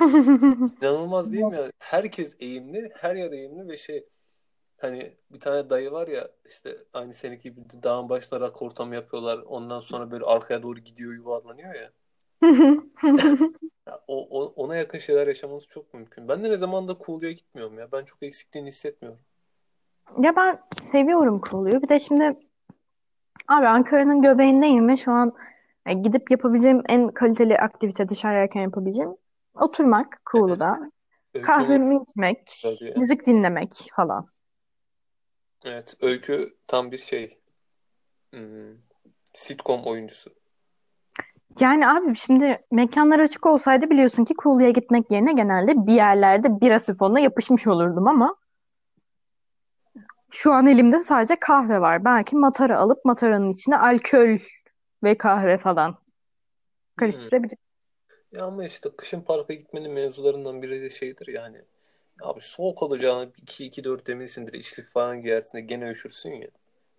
İnanılmaz 0.82 1.32
değil 1.32 1.44
mi 1.44 1.56
ya? 1.56 1.70
Herkes 1.78 2.36
eğimli, 2.40 2.90
her 2.94 3.14
yer 3.16 3.32
eğimli 3.32 3.68
ve 3.68 3.76
şey 3.76 4.08
hani 4.78 5.16
bir 5.30 5.40
tane 5.40 5.70
dayı 5.70 5.92
var 5.92 6.08
ya 6.08 6.28
işte 6.46 6.76
aynı 6.92 7.14
seninki 7.14 7.42
gibi 7.42 7.60
dağın 7.82 8.08
başına 8.08 8.40
rak 8.40 8.62
ortamı 8.62 8.94
yapıyorlar. 8.94 9.38
Ondan 9.38 9.80
sonra 9.80 10.10
böyle 10.10 10.24
arkaya 10.24 10.62
doğru 10.62 10.78
gidiyor 10.78 11.14
yuvarlanıyor 11.14 11.74
ya. 11.74 11.92
Ya 13.86 14.00
o, 14.08 14.40
o- 14.40 14.52
ona 14.56 14.76
yakın 14.76 14.98
şeyler 14.98 15.26
yaşamanız 15.26 15.64
çok 15.68 15.94
mümkün. 15.94 16.28
Ben 16.28 16.44
de 16.44 16.50
ne 16.50 16.58
zaman 16.58 16.88
da 16.88 16.96
Cool'lu'ya 17.06 17.32
gitmiyorum 17.32 17.78
ya. 17.78 17.92
Ben 17.92 18.04
çok 18.04 18.22
eksikliğini 18.22 18.68
hissetmiyorum. 18.68 19.20
Ya 20.22 20.36
ben 20.36 20.58
seviyorum 20.82 21.40
Kuğulu'yu. 21.40 21.82
Bir 21.82 21.88
de 21.88 22.00
şimdi 22.00 22.36
abi 23.48 23.66
Ankara'nın 23.66 24.22
göbeğindeyim 24.22 24.88
ve 24.88 24.96
şu 24.96 25.12
an 25.12 25.32
e, 25.86 25.92
gidip 25.92 26.30
yapabileceğim 26.30 26.82
en 26.88 27.08
kaliteli 27.08 27.58
aktivite 27.58 28.08
dışarıdayken 28.08 28.60
yapabileceğim 28.60 29.16
oturmak 29.60 30.20
Kuğulu'da. 30.24 30.90
Öykü 31.34 31.46
Kahvemi 31.46 32.02
içmek, 32.02 32.60
Tabii 32.62 32.92
müzik 32.96 33.26
dinlemek 33.26 33.70
falan. 33.96 34.26
Evet, 35.64 35.96
Öykü 36.00 36.56
tam 36.66 36.92
bir 36.92 36.98
şey. 36.98 37.38
Hmm, 38.30 38.74
sitcom 39.32 39.82
oyuncusu. 39.84 40.30
Yani 41.60 41.88
abi 41.88 42.16
şimdi 42.16 42.66
mekanlar 42.70 43.18
açık 43.18 43.46
olsaydı 43.46 43.90
biliyorsun 43.90 44.24
ki 44.24 44.34
Kuğulu'ya 44.34 44.70
gitmek 44.70 45.10
yerine 45.10 45.32
genelde 45.32 45.86
bir 45.86 45.92
yerlerde 45.92 46.60
bira 46.60 46.78
sifonuna 46.78 47.20
yapışmış 47.20 47.66
olurdum 47.66 48.08
ama 48.08 48.36
şu 50.30 50.52
an 50.52 50.66
elimde 50.66 51.02
sadece 51.02 51.36
kahve 51.40 51.80
var. 51.80 52.04
Belki 52.04 52.36
matara 52.36 52.78
alıp 52.78 53.04
mataranın 53.04 53.50
içine 53.50 53.78
alkol 53.78 54.38
ve 55.02 55.18
kahve 55.18 55.58
falan 55.58 55.98
karıştırabilirim. 56.96 57.65
Ya 58.36 58.44
ama 58.44 58.64
işte 58.64 58.90
kışın 58.96 59.20
parka 59.20 59.54
gitmenin 59.54 59.92
mevzularından 59.92 60.62
biri 60.62 60.82
de 60.82 60.90
şeydir 60.90 61.26
yani. 61.26 61.62
Abi 62.20 62.40
soğuk 62.40 62.82
olacağını 62.82 63.30
2-2-4 63.42 64.06
demesindir. 64.06 64.52
içlik 64.52 64.88
falan 64.88 65.22
giyersin 65.22 65.58
de 65.58 65.60
gene 65.60 65.90
üşürsün 65.90 66.30
ya. 66.30 66.48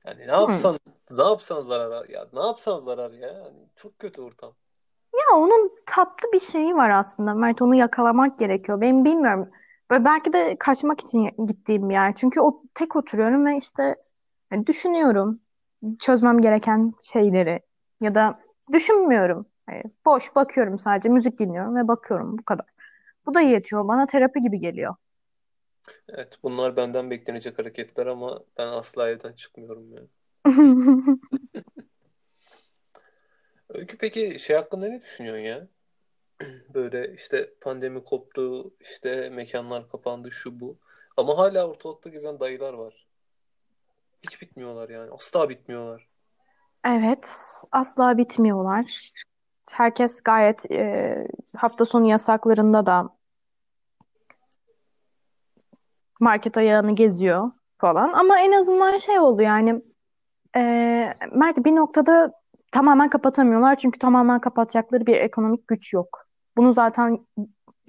Yani 0.06 0.28
ne 0.28 0.32
yapsan 0.32 0.80
ne 1.12 1.24
yapsan 1.24 1.62
zarar 1.62 2.10
ya. 2.10 2.28
Ne 2.34 2.40
yapsan 2.40 2.80
zarar 2.80 3.12
ya. 3.12 3.28
Yani 3.28 3.58
çok 3.76 4.00
kötü 4.00 4.22
ortam. 4.22 4.54
Ya 5.14 5.38
onun 5.38 5.72
tatlı 5.86 6.32
bir 6.34 6.40
şeyi 6.40 6.76
var 6.76 6.90
aslında 6.90 7.34
Mert. 7.34 7.62
Onu 7.62 7.76
yakalamak 7.76 8.40
gerekiyor. 8.40 8.82
Ben 8.82 9.06
bilmiyorum. 9.06 9.50
Böyle 9.92 10.06
belki 10.06 10.34
de 10.34 10.56
kaçmak 10.60 11.02
için 11.02 11.30
gittiğim 11.48 11.90
bir 11.90 11.94
yer. 11.94 12.16
Çünkü 12.16 12.42
o 12.42 12.64
tek 12.74 12.96
oturuyorum 12.96 13.46
ve 13.46 13.58
işte 13.58 13.96
yani 14.52 14.68
düşünüyorum. 14.68 15.40
çözmem 16.00 16.42
gereken 16.42 16.94
şeyleri 17.02 17.60
ya 18.02 18.16
da 18.16 18.40
düşünmüyorum. 18.72 19.46
Boş 20.06 20.36
bakıyorum 20.36 20.80
sadece 20.80 21.10
müzik 21.10 21.40
dinliyorum 21.40 21.76
ve 21.76 21.88
bakıyorum 21.88 22.38
bu 22.38 22.44
kadar. 22.44 22.66
Bu 23.26 23.34
da 23.34 23.42
yetiyor. 23.42 23.88
Bana 23.88 24.06
terapi 24.06 24.42
gibi 24.42 24.60
geliyor. 24.60 24.96
Evet, 26.10 26.40
bunlar 26.44 26.78
benden 26.78 27.12
beklenecek 27.12 27.60
hareketler 27.60 28.08
ama 28.08 28.44
ben 28.58 28.68
asla 28.68 29.10
evden 29.10 29.34
çıkmıyorum 29.34 29.94
yani. 29.94 30.08
Öykü 33.70 33.98
peki 33.98 34.40
şey 34.40 34.56
hakkında 34.56 34.88
ne 34.88 35.02
düşünüyorsun 35.02 35.44
ya? 35.44 35.68
Böyle 36.74 37.14
işte 37.14 37.54
pandemi 37.62 38.04
koptu, 38.04 38.74
işte 38.80 39.30
mekanlar 39.30 39.90
kapandı, 39.90 40.32
şu 40.32 40.60
bu. 40.60 40.78
Ama 41.18 41.38
hala 41.38 41.68
ortalıkta 41.68 42.10
gezen 42.10 42.40
dayılar 42.40 42.74
var. 42.74 43.08
Hiç 44.24 44.42
bitmiyorlar 44.42 44.90
yani. 44.90 45.12
Asla 45.12 45.50
bitmiyorlar. 45.50 46.08
Evet, 46.86 47.30
asla 47.72 48.18
bitmiyorlar. 48.18 49.12
Herkes 49.72 50.22
gayet 50.22 50.72
e, 50.72 51.28
hafta 51.58 51.86
sonu 51.86 52.08
yasaklarında 52.08 52.86
da 52.86 53.10
market 56.20 56.58
ayağını 56.58 56.96
geziyor 56.96 57.52
falan. 57.78 58.14
Ama 58.14 58.40
en 58.40 58.52
azından 58.52 58.98
şey 58.98 59.20
oldu 59.20 59.42
yani 59.42 59.82
e, 60.56 60.62
Mert 61.32 61.58
bir 61.58 61.76
noktada 61.76 62.32
tamamen 62.72 63.10
kapatamıyorlar 63.10 63.76
çünkü 63.76 64.00
tamamen 64.00 64.42
kapatacakları 64.42 65.06
bir 65.06 65.16
ekonomik 65.16 65.68
güç 65.68 65.94
yok. 65.94 66.28
Bunu 66.58 66.74
zaten 66.74 67.26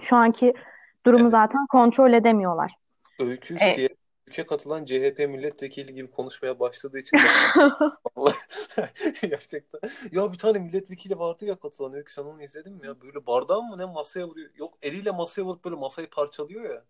şu 0.01 0.17
anki 0.17 0.55
durumu 1.07 1.23
Evet. 1.23 1.31
zaten 1.31 1.67
kontrol 1.67 2.13
edemiyorlar. 2.13 2.75
Öykü 3.21 3.55
E, 3.55 3.89
siya- 4.29 4.39
ülke 4.39 4.47
katılan 4.47 4.85
CHP 4.85 5.27
milletvekili 5.27 5.95
gibi 5.95 6.11
konuşmaya 6.11 6.61
başladığı 6.61 6.99
için 6.99 7.19
Vallahi 8.17 8.37
gerçekten. 9.29 9.81
Ya 10.13 10.33
bir 10.33 10.39
tane 10.39 10.59
milletvekili 10.59 11.19
vardı 11.19 11.45
ya 11.45 11.57
katılan 11.57 11.95
Öykü 11.95 12.13
sen 12.13 12.23
onu 12.23 12.43
izledin 12.43 12.73
mi 12.73 12.87
ya? 12.87 13.01
Böyle 13.01 13.27
bardağı 13.27 13.63
mı 13.63 13.79
ne 13.79 13.85
masaya 13.85 14.29
vuruyor. 14.29 14.51
Yok 14.55 14.79
eliyle 14.83 15.11
masaya 15.11 15.43
vurup 15.43 15.65
böyle 15.65 15.77
masayı 15.77 16.11
parçalıyor 16.11 16.75
ya. 16.75 16.85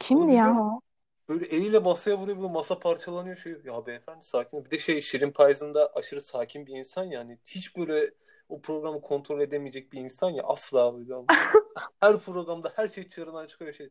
Kimdi 0.00 0.32
ya 0.32 0.56
o? 0.60 0.80
Böyle 1.28 1.46
eliyle 1.46 1.78
masaya 1.78 2.18
vuruyor 2.18 2.38
böyle 2.38 2.52
masa 2.52 2.78
parçalanıyor 2.78 3.36
şey. 3.36 3.56
Ya 3.64 3.86
beyefendi 3.86 4.24
sakin 4.24 4.56
ol. 4.56 4.64
Bir 4.64 4.70
de 4.70 4.78
şey 4.78 5.00
Şirin 5.00 5.30
Payız'ında 5.30 5.92
aşırı 5.94 6.20
sakin 6.20 6.66
bir 6.66 6.72
insan 6.76 7.04
yani. 7.04 7.38
Hiç 7.46 7.76
böyle 7.76 8.10
o 8.48 8.60
programı 8.60 9.00
kontrol 9.00 9.40
edemeyecek 9.40 9.92
bir 9.92 10.00
insan 10.00 10.30
ya 10.30 10.42
asla 10.42 10.94
böyle. 10.98 11.14
Her 12.00 12.18
programda 12.18 12.72
her 12.76 12.88
şey 12.88 13.08
çığırından 13.08 13.46
çıkıyor 13.46 13.72
şey. 13.72 13.90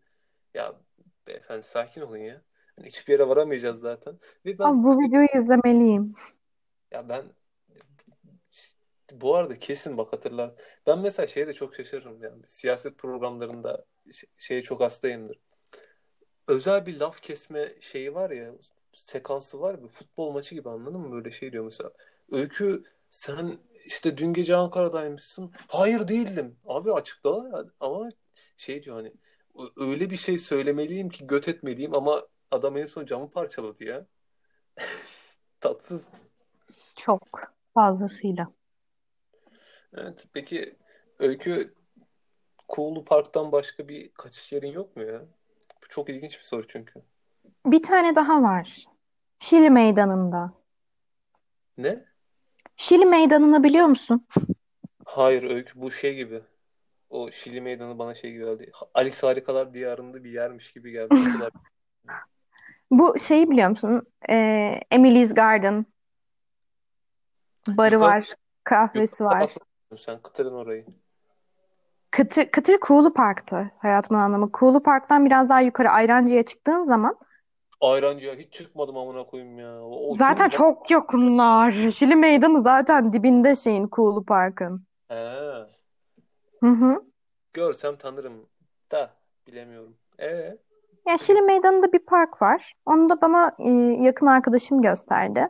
Ya 0.53 0.75
beyefendi 1.27 1.63
sakin 1.63 2.01
olun 2.01 2.17
ya. 2.17 2.41
Hani 2.75 2.87
hiçbir 2.87 3.13
yere 3.13 3.27
varamayacağız 3.27 3.79
zaten. 3.79 4.19
Ve 4.45 4.59
ben 4.59 4.63
Abi 4.63 4.83
bu 4.83 4.99
videoyu 4.99 5.27
izlemeliyim. 5.35 6.13
ya 6.91 7.09
ben 7.09 7.23
bu 9.13 9.35
arada 9.35 9.55
kesin 9.59 9.97
bak 9.97 10.13
hatırlarsın. 10.13 10.59
Ben 10.87 10.99
mesela 10.99 11.27
şeye 11.27 11.47
de 11.47 11.53
çok 11.53 11.75
şaşırırım 11.75 12.23
yani. 12.23 12.41
Siyaset 12.47 12.97
programlarında 12.97 13.85
şey- 14.13 14.29
şeye 14.37 14.63
çok 14.63 14.81
hastayımdır. 14.81 15.39
Özel 16.47 16.85
bir 16.85 16.99
laf 16.99 17.21
kesme 17.21 17.73
şeyi 17.79 18.13
var 18.15 18.29
ya 18.29 18.51
sekansı 18.93 19.61
var 19.61 19.79
ya 19.79 19.87
futbol 19.87 20.31
maçı 20.31 20.55
gibi 20.55 20.69
anladın 20.69 20.99
mı? 21.01 21.11
Böyle 21.11 21.31
şey 21.31 21.51
diyor 21.51 21.63
mesela. 21.65 21.91
Öykü 22.31 22.83
sen 23.11 23.57
işte 23.85 24.17
dün 24.17 24.33
gece 24.33 24.55
Ankara'daymışsın. 24.55 25.51
Hayır 25.67 26.07
değildim. 26.07 26.55
Abi 26.65 26.93
açıkla 26.93 27.65
ama 27.79 28.09
şey 28.57 28.83
diyor 28.83 28.95
hani 28.95 29.13
öyle 29.77 30.09
bir 30.09 30.15
şey 30.15 30.37
söylemeliyim 30.37 31.09
ki 31.09 31.27
göt 31.27 31.47
etmeliyim 31.47 31.95
ama 31.95 32.21
adam 32.51 32.77
en 32.77 32.85
son 32.85 33.05
camı 33.05 33.31
parçaladı 33.31 33.83
ya. 33.83 34.05
Tatsız. 35.61 36.01
Çok 36.95 37.21
fazlasıyla. 37.73 38.51
Evet. 39.93 40.25
Peki 40.33 40.73
Öykü 41.19 41.73
Kuğulu 42.67 43.05
Park'tan 43.05 43.51
başka 43.51 43.87
bir 43.87 44.13
kaçış 44.13 44.53
yerin 44.53 44.71
yok 44.71 44.95
mu 44.95 45.03
ya? 45.03 45.21
Bu 45.83 45.87
çok 45.89 46.09
ilginç 46.09 46.39
bir 46.39 46.43
soru 46.43 46.67
çünkü. 46.67 47.01
Bir 47.65 47.83
tane 47.83 48.15
daha 48.15 48.41
var. 48.41 48.85
Şili 49.39 49.69
Meydanı'nda. 49.69 50.53
Ne? 51.77 52.05
Şili 52.77 53.05
Meydanı'nı 53.05 53.63
biliyor 53.63 53.85
musun? 53.85 54.27
Hayır 55.05 55.43
Öykü 55.43 55.81
bu 55.81 55.91
şey 55.91 56.15
gibi. 56.15 56.41
O 57.09 57.31
Şili 57.31 57.61
Meydanı 57.61 57.99
bana 57.99 58.15
şey 58.15 58.31
gibi 58.31 58.43
geldi. 58.43 58.71
Alice 58.93 59.27
Harikalar 59.27 59.73
Diyarı'nda 59.73 60.23
bir 60.23 60.31
yermiş 60.31 60.73
gibi 60.73 60.91
geldi. 60.91 61.15
Bu 62.91 63.19
şeyi 63.19 63.49
biliyor 63.49 63.69
musun? 63.69 64.07
Ee, 64.29 64.79
Emily's 64.91 65.33
Garden 65.33 65.85
barı 67.67 67.95
Yukarı, 67.95 68.09
var, 68.09 68.21
yukarı 68.21 68.37
kahvesi 68.63 69.25
var. 69.25 69.31
tarafta 69.31 69.61
sen 69.97 70.21
Kıtır'ın 70.21 70.53
orayı. 70.53 70.85
Kıtır, 72.11 72.51
Kıtır 72.51 72.79
Kuğulu 72.79 73.13
Park'tı 73.13 73.71
hayatımın 73.77 74.21
anlamı. 74.21 74.51
Kuğulu 74.51 74.83
Park'tan 74.83 75.25
biraz 75.25 75.49
daha 75.49 75.61
yukarı 75.61 75.89
Ayrancı'ya 75.89 76.45
çıktığın 76.45 76.83
zaman 76.83 77.17
Ayrancı'ya 77.81 78.35
hiç 78.35 78.53
çıkmadım 78.53 78.97
amına 78.97 79.23
koyayım 79.23 79.59
ya. 79.59 79.81
O, 79.81 80.11
o 80.11 80.15
zaten 80.15 80.49
çok 80.49 80.91
yakınlar. 80.91 81.71
Şili 81.71 82.15
Meydanı 82.15 82.61
zaten 82.61 83.13
dibinde 83.13 83.55
şeyin 83.55 83.87
Kuğulu 83.87 84.25
Park'ın. 84.25 84.85
He, 85.07 85.15
Hı 86.59 86.67
hı. 86.69 87.01
görsem 87.53 87.95
tanırım 87.97 88.45
da 88.91 89.13
bilemiyorum. 89.47 89.97
E 90.19 90.57
Ya 91.07 91.17
Şili 91.17 91.41
Meydanı'nda 91.41 91.93
bir 91.93 91.99
park 91.99 92.41
var. 92.41 92.73
Onu 92.85 93.09
da 93.09 93.21
bana 93.21 93.55
e, 93.59 93.69
yakın 94.03 94.27
arkadaşım 94.27 94.81
gösterdi. 94.81 95.47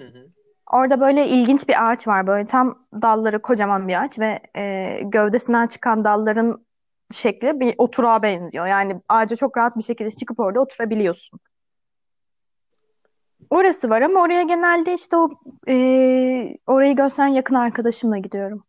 hı 0.00 0.04
hı. 0.06 0.26
Orada 0.72 1.00
böyle 1.00 1.28
ilginç 1.28 1.68
bir 1.68 1.90
ağaç 1.90 2.08
var. 2.08 2.26
Böyle 2.26 2.46
tam 2.46 2.86
dalları 3.02 3.42
kocaman 3.42 3.88
bir 3.88 4.02
ağaç 4.02 4.18
ve 4.18 4.40
e, 4.56 4.98
gövdesinden 5.02 5.66
çıkan 5.66 6.04
dalların 6.04 6.66
şekli 7.10 7.60
bir 7.60 7.74
oturağa 7.78 8.22
benziyor. 8.22 8.66
Yani 8.66 9.00
ağaca 9.08 9.36
çok 9.36 9.56
rahat 9.58 9.76
bir 9.76 9.82
şekilde 9.82 10.10
çıkıp 10.10 10.40
orada 10.40 10.60
oturabiliyorsun. 10.60 11.40
Orası 13.50 13.90
var 13.90 14.02
ama 14.02 14.20
oraya 14.22 14.42
genelde 14.42 14.94
işte 14.94 15.16
o 15.16 15.30
e, 15.68 15.74
orayı 16.66 16.96
gösteren 16.96 17.28
yakın 17.28 17.54
arkadaşımla 17.54 18.18
gidiyorum. 18.18 18.64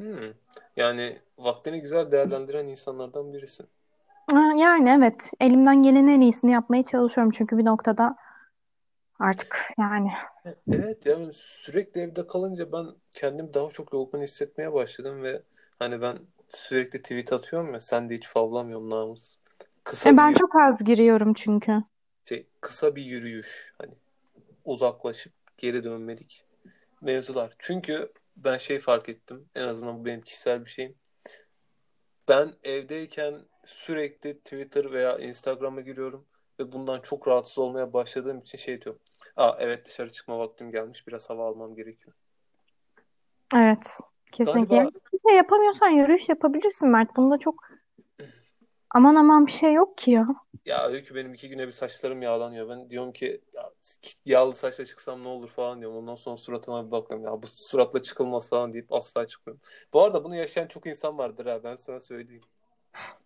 Hmm. 0.00 0.32
Yani 0.76 1.18
vaktini 1.38 1.80
güzel 1.80 2.10
değerlendiren 2.10 2.68
insanlardan 2.68 3.32
birisin. 3.32 3.66
Yani 4.56 4.90
evet 4.90 5.32
elimden 5.40 5.82
gelenin 5.82 6.08
en 6.08 6.20
iyisini 6.20 6.52
yapmaya 6.52 6.84
çalışıyorum 6.84 7.30
çünkü 7.36 7.58
bir 7.58 7.64
noktada 7.64 8.16
artık 9.18 9.70
yani. 9.78 10.12
E- 10.46 10.54
Evet 10.72 11.06
yani 11.06 11.30
sürekli 11.34 12.00
evde 12.00 12.26
kalınca 12.26 12.72
ben 12.72 12.86
kendimi 13.14 13.54
daha 13.54 13.68
çok 13.70 13.92
yorgun 13.92 14.22
hissetmeye 14.22 14.72
başladım 14.72 15.22
ve 15.22 15.42
hani 15.78 16.00
ben 16.02 16.18
sürekli 16.50 17.02
tweet 17.02 17.32
atıyorum 17.32 17.74
ya 17.74 17.80
sen 17.80 18.08
de 18.08 18.14
hiç 18.14 18.28
favlamıyorum 18.28 18.90
namus. 18.90 19.36
Kısa 19.84 20.10
E, 20.10 20.16
ben 20.16 20.28
yürü- 20.30 20.38
çok 20.38 20.56
az 20.56 20.84
giriyorum 20.84 21.34
çünkü. 21.34 21.82
şey, 22.28 22.46
kısa 22.60 22.96
bir 22.96 23.02
yürüyüş 23.02 23.74
hani 23.78 23.94
uzaklaşıp 24.64 25.32
geri 25.58 25.84
dönmedik 25.84 26.44
mevzular. 27.02 27.54
Çünkü 27.58 28.12
ben 28.44 28.58
şey 28.58 28.78
fark 28.78 29.08
ettim 29.08 29.48
en 29.54 29.68
azından 29.68 30.00
bu 30.00 30.04
benim 30.04 30.20
kişisel 30.20 30.64
bir 30.64 30.70
şeyim. 30.70 30.94
Ben 32.28 32.50
evdeyken 32.62 33.40
sürekli 33.64 34.38
Twitter 34.38 34.92
veya 34.92 35.18
Instagram'a 35.18 35.80
giriyorum 35.80 36.26
ve 36.58 36.72
bundan 36.72 37.00
çok 37.00 37.28
rahatsız 37.28 37.58
olmaya 37.58 37.92
başladığım 37.92 38.38
için 38.38 38.58
şey 38.58 38.82
diyorum. 38.82 39.00
Aa 39.36 39.56
evet 39.58 39.86
dışarı 39.86 40.12
çıkma 40.12 40.38
vaktim 40.38 40.72
gelmiş 40.72 41.06
biraz 41.06 41.30
hava 41.30 41.48
almam 41.48 41.74
gerekiyor. 41.74 42.16
Evet 43.56 44.00
kesinlikle. 44.32 44.76
Galiba 44.76 44.98
şey 45.28 45.36
yapamıyorsan 45.36 45.88
yürüyüş 45.88 46.28
yapabilirsin 46.28 46.88
Mert. 46.88 47.16
Bunda 47.16 47.38
çok 47.38 47.69
aman 48.90 49.14
aman 49.14 49.46
bir 49.46 49.52
şey 49.52 49.72
yok 49.72 49.98
ki 49.98 50.10
ya. 50.10 50.26
ya 50.64 50.86
Öykü 50.88 51.14
benim 51.14 51.34
iki 51.34 51.48
güne 51.48 51.66
bir 51.66 51.72
saçlarım 51.72 52.22
yağlanıyor. 52.22 52.68
Ben 52.68 52.90
diyorum 52.90 53.12
ki 53.12 53.40
ya, 53.54 53.70
yağlı 54.24 54.54
saçla 54.54 54.84
çıksam 54.84 55.24
ne 55.24 55.28
olur 55.28 55.48
falan 55.48 55.80
diyorum. 55.80 55.96
Ondan 55.96 56.14
sonra 56.14 56.36
suratıma 56.36 56.86
bir 56.86 56.90
bakıyorum. 56.90 57.26
Ya 57.26 57.42
bu 57.42 57.46
suratla 57.46 58.02
çıkılmaz 58.02 58.48
falan 58.48 58.72
deyip 58.72 58.92
asla 58.92 59.26
çıkmıyorum. 59.26 59.62
Bu 59.92 60.02
arada 60.02 60.24
bunu 60.24 60.36
yaşayan 60.36 60.66
çok 60.66 60.86
insan 60.86 61.18
vardır 61.18 61.46
ha 61.46 61.60
ben 61.64 61.76
sana 61.76 62.00
söyleyeyim. 62.00 62.44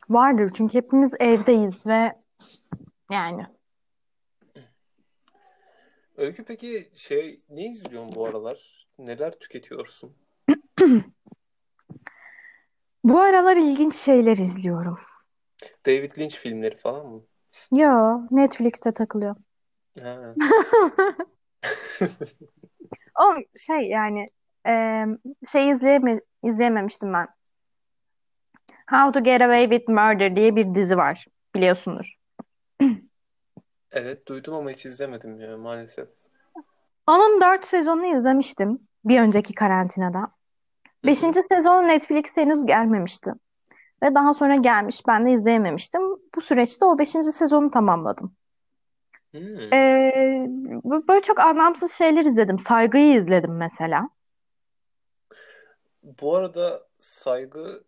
Vardır 0.09 0.53
çünkü 0.57 0.79
hepimiz 0.79 1.15
evdeyiz 1.21 1.87
ve 1.87 2.13
yani. 3.11 3.47
Öykü 6.17 6.45
peki 6.45 6.91
şey 6.95 7.37
ne 7.51 7.67
izliyorsun 7.67 8.15
bu 8.15 8.27
aralar? 8.27 8.87
Neler 8.99 9.39
tüketiyorsun? 9.39 10.17
Bu 13.05 13.21
aralar 13.21 13.57
ilginç 13.57 13.95
şeyler 13.95 14.37
izliyorum. 14.37 14.99
David 15.87 16.19
Lynch 16.19 16.37
filmleri 16.37 16.77
falan 16.77 17.07
mı? 17.07 17.23
Yo, 17.73 18.21
Netflix'te 18.31 18.93
takılıyor. 18.93 19.37
Ha. 20.03 20.35
O 23.21 23.35
şey 23.57 23.89
yani 23.89 24.31
e, 24.67 25.05
şey 25.53 25.71
izleyeme, 25.71 26.21
izleyememiştim 26.43 27.13
ben. 27.13 27.29
How 28.91 29.13
to 29.13 29.25
Get 29.25 29.41
Away 29.41 29.71
with 29.71 29.89
Murder 29.89 30.37
diye 30.37 30.57
bir 30.57 30.75
dizi 30.75 30.97
var. 30.97 31.27
Biliyorsundur. 31.55 32.15
Evet 33.93 34.29
duydum 34.29 34.55
ama 34.55 34.71
hiç 34.71 34.87
izlemedim 34.87 35.41
ya 35.41 35.57
maalesef. 35.57 36.09
Onun 37.07 37.41
dört 37.41 37.67
sezonunu 37.67 38.19
izlemiştim 38.19 38.89
bir 39.05 39.21
önceki 39.21 39.55
karantinada. 39.55 40.31
Beşinci 41.05 41.43
sezonu 41.43 41.89
Netflix'e 41.89 42.41
henüz 42.41 42.67
gelmemişti. 42.67 43.33
Ve 44.03 44.15
daha 44.15 44.35
sonra 44.35 44.57
gelmiş. 44.57 45.07
Ben 45.09 45.27
de 45.27 45.33
izleyememiştim. 45.33 46.03
Bu 46.35 46.41
süreçte 46.41 46.85
o 46.85 46.99
beşinci 46.99 47.33
sezonu 47.33 47.71
tamamladım. 47.71 48.37
Hmm. 49.31 49.73
Ee, 49.73 50.47
böyle 50.85 51.23
çok 51.23 51.41
anlamsız 51.41 51.93
şeyler 51.93 52.27
izledim. 52.27 52.59
Saygıyı 52.59 53.17
izledim 53.17 53.57
mesela. 53.57 54.09
Bu 56.03 56.37
arada 56.37 56.87
saygı 56.99 57.85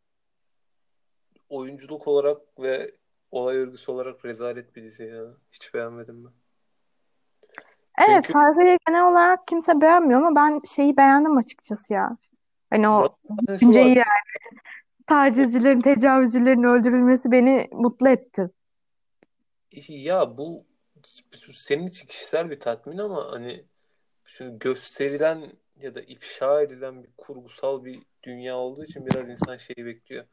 oyunculuk 1.48 2.08
olarak 2.08 2.38
ve 2.58 2.94
olay 3.30 3.56
örgüsü 3.56 3.92
olarak 3.92 4.24
rezalet 4.24 4.76
bir 4.76 4.82
dizi 4.82 5.04
ya. 5.04 5.24
Hiç 5.52 5.74
beğenmedim 5.74 6.24
ben. 6.24 6.32
Evet, 8.08 8.24
Çünkü 8.24 8.32
Saygı'yı 8.32 8.78
genel 8.86 9.08
olarak 9.08 9.46
kimse 9.46 9.80
beğenmiyor 9.80 10.22
ama 10.22 10.36
ben 10.36 10.60
şeyi 10.64 10.96
beğendim 10.96 11.36
açıkçası 11.36 11.92
ya. 11.92 12.16
Hani 12.70 12.88
o 12.88 13.08
düşünceyi 13.48 13.88
yani 13.88 14.04
tacizcilerin, 15.06 15.80
tecavüzcülerin 15.80 16.62
öldürülmesi 16.62 17.32
beni 17.32 17.68
mutlu 17.72 18.08
etti. 18.08 18.50
Ya 19.88 20.38
bu 20.38 20.64
senin 21.52 21.86
için 21.86 22.06
kişisel 22.06 22.50
bir 22.50 22.60
tatmin 22.60 22.98
ama 22.98 23.32
hani 23.32 23.64
şimdi 24.24 24.58
gösterilen 24.58 25.52
ya 25.80 25.94
da 25.94 26.00
ifşa 26.00 26.62
edilen 26.62 27.02
bir 27.02 27.08
kurgusal 27.16 27.84
bir 27.84 28.02
dünya 28.22 28.56
olduğu 28.56 28.84
için 28.84 29.06
biraz 29.06 29.30
insan 29.30 29.56
şeyi 29.56 29.86
bekliyor. 29.86 30.24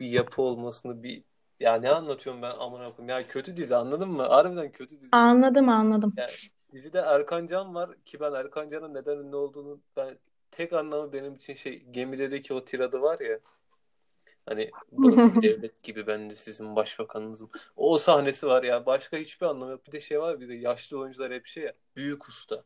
Bir 0.00 0.06
yapı 0.06 0.42
olmasını 0.42 1.02
bir 1.02 1.22
ya 1.60 1.74
ne 1.74 1.90
anlatıyorum 1.90 2.42
ben 2.42 2.50
amına 2.50 2.96
koyayım. 2.96 3.08
Ya 3.08 3.28
kötü 3.28 3.56
dizi 3.56 3.76
anladın 3.76 4.08
mı? 4.08 4.22
Harbiden 4.22 4.72
kötü 4.72 5.00
dizi. 5.00 5.08
Anladım, 5.12 5.68
anladım. 5.68 6.12
Yani 6.16 6.30
dizide 6.72 6.98
Erkan 6.98 7.46
Can 7.46 7.74
var 7.74 7.90
ki 8.04 8.20
ben 8.20 8.32
Erkan 8.32 8.70
Can'ın 8.70 8.94
neden 8.94 9.16
ünlü 9.16 9.36
olduğunu 9.36 9.80
ben 9.96 10.18
tek 10.50 10.72
anlamı 10.72 11.12
benim 11.12 11.34
için 11.34 11.54
şey 11.54 11.82
gemideki 11.90 12.54
o 12.54 12.64
tiradı 12.64 13.00
var 13.00 13.20
ya 13.20 13.38
hani 14.46 14.70
burası 14.92 15.42
bir 15.42 15.48
devlet 15.48 15.82
gibi 15.82 16.06
ben 16.06 16.30
de 16.30 16.34
sizin 16.34 16.76
başbakanınızım. 16.76 17.50
O 17.76 17.98
sahnesi 17.98 18.46
var 18.46 18.62
ya 18.62 18.86
başka 18.86 19.16
hiçbir 19.16 19.46
anlamı 19.46 19.70
yok. 19.70 19.86
Bir 19.86 19.92
de 19.92 20.00
şey 20.00 20.20
var 20.20 20.40
bir 20.40 20.48
de 20.48 20.54
yaşlı 20.54 20.98
oyuncular 20.98 21.32
hep 21.32 21.46
şey 21.46 21.62
ya 21.62 21.72
büyük 21.96 22.28
usta. 22.28 22.64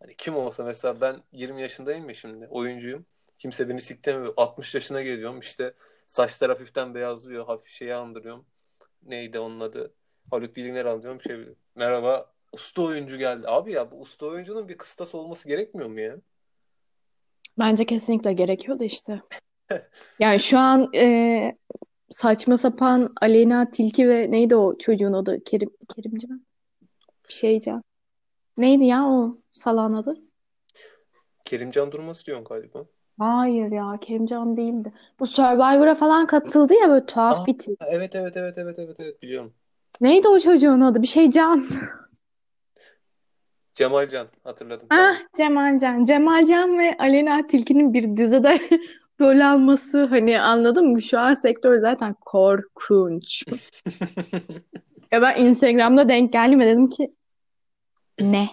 Hani 0.00 0.14
kim 0.16 0.36
olsa 0.36 0.64
mesela 0.64 1.00
ben 1.00 1.16
20 1.32 1.62
yaşındayım 1.62 2.08
ya 2.08 2.14
şimdi 2.14 2.46
oyuncuyum. 2.46 3.06
Kimse 3.38 3.68
beni 3.68 3.82
siklemiyor. 3.82 4.34
60 4.36 4.74
yaşına 4.74 5.02
geliyorum 5.02 5.40
işte 5.40 5.74
saçlar 6.06 6.50
hafiften 6.50 6.94
beyazlıyor. 6.94 7.46
Hafif 7.46 7.68
şeyi 7.68 7.94
andırıyorum. 7.94 8.46
Neydi 9.02 9.38
onun 9.38 9.60
adı? 9.60 9.94
Haluk 10.30 10.56
Bilginer 10.56 10.84
anlıyorum 10.84 11.20
şey 11.20 11.36
merhaba 11.74 12.32
usta 12.52 12.82
oyuncu 12.82 13.16
geldi. 13.18 13.48
Abi 13.48 13.72
ya 13.72 13.90
bu 13.90 14.00
usta 14.00 14.26
oyuncunun 14.26 14.68
bir 14.68 14.78
kıstas 14.78 15.14
olması 15.14 15.48
gerekmiyor 15.48 15.88
mu 15.88 16.00
ya? 16.00 16.16
Bence 17.58 17.86
kesinlikle 17.86 18.32
gerekiyordu 18.32 18.84
işte. 18.84 19.22
Yani 20.18 20.40
şu 20.40 20.58
an 20.58 20.90
e, 20.94 21.56
saçma 22.10 22.58
sapan 22.58 23.14
Aleyna 23.20 23.70
Tilki 23.70 24.08
ve 24.08 24.30
neydi 24.30 24.56
o 24.56 24.78
çocuğun 24.78 25.12
adı? 25.12 25.44
Kerim, 25.44 25.70
Kerimcan? 25.96 26.46
Bir 27.28 27.32
şeycan. 27.32 27.82
Neydi 28.56 28.84
ya 28.84 29.04
o 29.04 29.38
salağın 29.52 29.94
adı? 29.94 30.14
Kerimcan 31.44 31.92
Durmaz 31.92 32.26
diyorsun 32.26 32.44
galiba. 32.44 32.84
Hayır 33.18 33.72
ya 33.72 33.98
Kerimcan 34.00 34.56
değildi. 34.56 34.92
Bu 35.20 35.26
Survivor'a 35.26 35.94
falan 35.94 36.26
katıldı 36.26 36.74
ya 36.82 36.90
böyle 36.90 37.06
tuhaf 37.06 37.38
Aa, 37.38 37.46
bir 37.46 37.58
tip. 37.58 37.76
evet 37.88 38.14
evet 38.14 38.36
evet 38.36 38.58
evet 38.58 38.78
evet 38.78 39.00
evet 39.00 39.22
biliyorum. 39.22 39.54
Neydi 40.00 40.28
o 40.28 40.38
çocuğun 40.38 40.80
adı? 40.80 41.02
Bir 41.02 41.06
şey 41.06 41.30
Can. 41.30 41.66
Cemalcan 43.74 44.28
hatırladım 44.44 44.86
Ah. 44.90 45.16
Cemalcan. 45.36 46.04
Cemalcan 46.04 46.78
ve 46.78 46.96
Aleyna 46.98 47.46
Tilki'nin 47.46 47.94
bir 47.94 48.16
dizide 48.16 48.60
rol 49.20 49.40
alması 49.40 50.04
hani 50.04 50.40
anladın 50.40 50.86
mı? 50.86 51.02
Şu 51.02 51.18
an 51.18 51.34
sektör 51.34 51.80
zaten 51.80 52.14
korkunç. 52.20 53.44
Ya 55.12 55.22
ben 55.22 55.44
Instagram'da 55.44 56.08
denk 56.08 56.32
geldim 56.32 56.60
ve 56.60 56.66
dedim 56.66 56.86
ki 56.86 57.14
ne? 58.20 58.48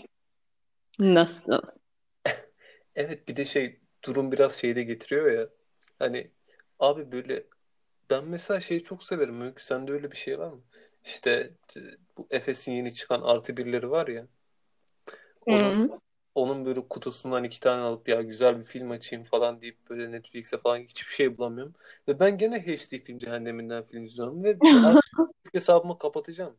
Nasıl? 0.99 1.61
Evet 2.95 3.27
bir 3.27 3.35
de 3.35 3.45
şey 3.45 3.79
durum 4.05 4.31
biraz 4.31 4.53
şeyde 4.53 4.83
getiriyor 4.83 5.31
ya. 5.31 5.49
Hani 5.99 6.31
abi 6.79 7.11
böyle 7.11 7.43
ben 8.09 8.25
mesela 8.25 8.59
şeyi 8.59 8.83
çok 8.83 9.03
severim. 9.03 9.41
Öykü 9.41 9.63
sende 9.63 9.91
öyle 9.91 10.11
bir 10.11 10.17
şey 10.17 10.39
var 10.39 10.51
mı? 10.51 10.61
İşte 11.05 11.51
bu 12.17 12.27
Efes'in 12.31 12.71
yeni 12.71 12.93
çıkan 12.93 13.21
artı 13.21 13.57
birleri 13.57 13.91
var 13.91 14.07
ya. 14.07 14.27
Onun 15.45 15.89
Hı. 15.89 15.99
Onun 16.35 16.65
böyle 16.65 16.87
kutusundan 16.87 17.43
iki 17.43 17.59
tane 17.59 17.81
alıp 17.81 18.07
ya 18.07 18.21
güzel 18.21 18.59
bir 18.59 18.63
film 18.63 18.91
açayım 18.91 19.25
falan 19.25 19.61
deyip 19.61 19.89
böyle 19.89 20.11
Netflix'e 20.11 20.57
falan 20.57 20.77
hiçbir 20.77 21.11
şey 21.11 21.37
bulamıyorum. 21.37 21.73
Ve 22.07 22.19
ben 22.19 22.37
gene 22.37 22.61
HD 22.61 22.99
film 22.99 23.17
cehenneminden 23.17 23.83
film 23.83 24.03
izliyorum 24.03 24.43
ve 24.43 24.57
hesabımı 25.53 25.97
kapatacağım. 25.97 26.57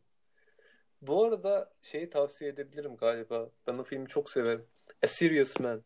Bu 1.01 1.23
arada 1.23 1.73
şeyi 1.81 2.09
tavsiye 2.09 2.49
edebilirim 2.49 2.95
galiba. 2.97 3.49
Ben 3.67 3.77
o 3.77 3.83
filmi 3.83 4.07
çok 4.07 4.29
severim. 4.29 4.65
A 5.03 5.07
Serious 5.07 5.59
Man. 5.59 5.83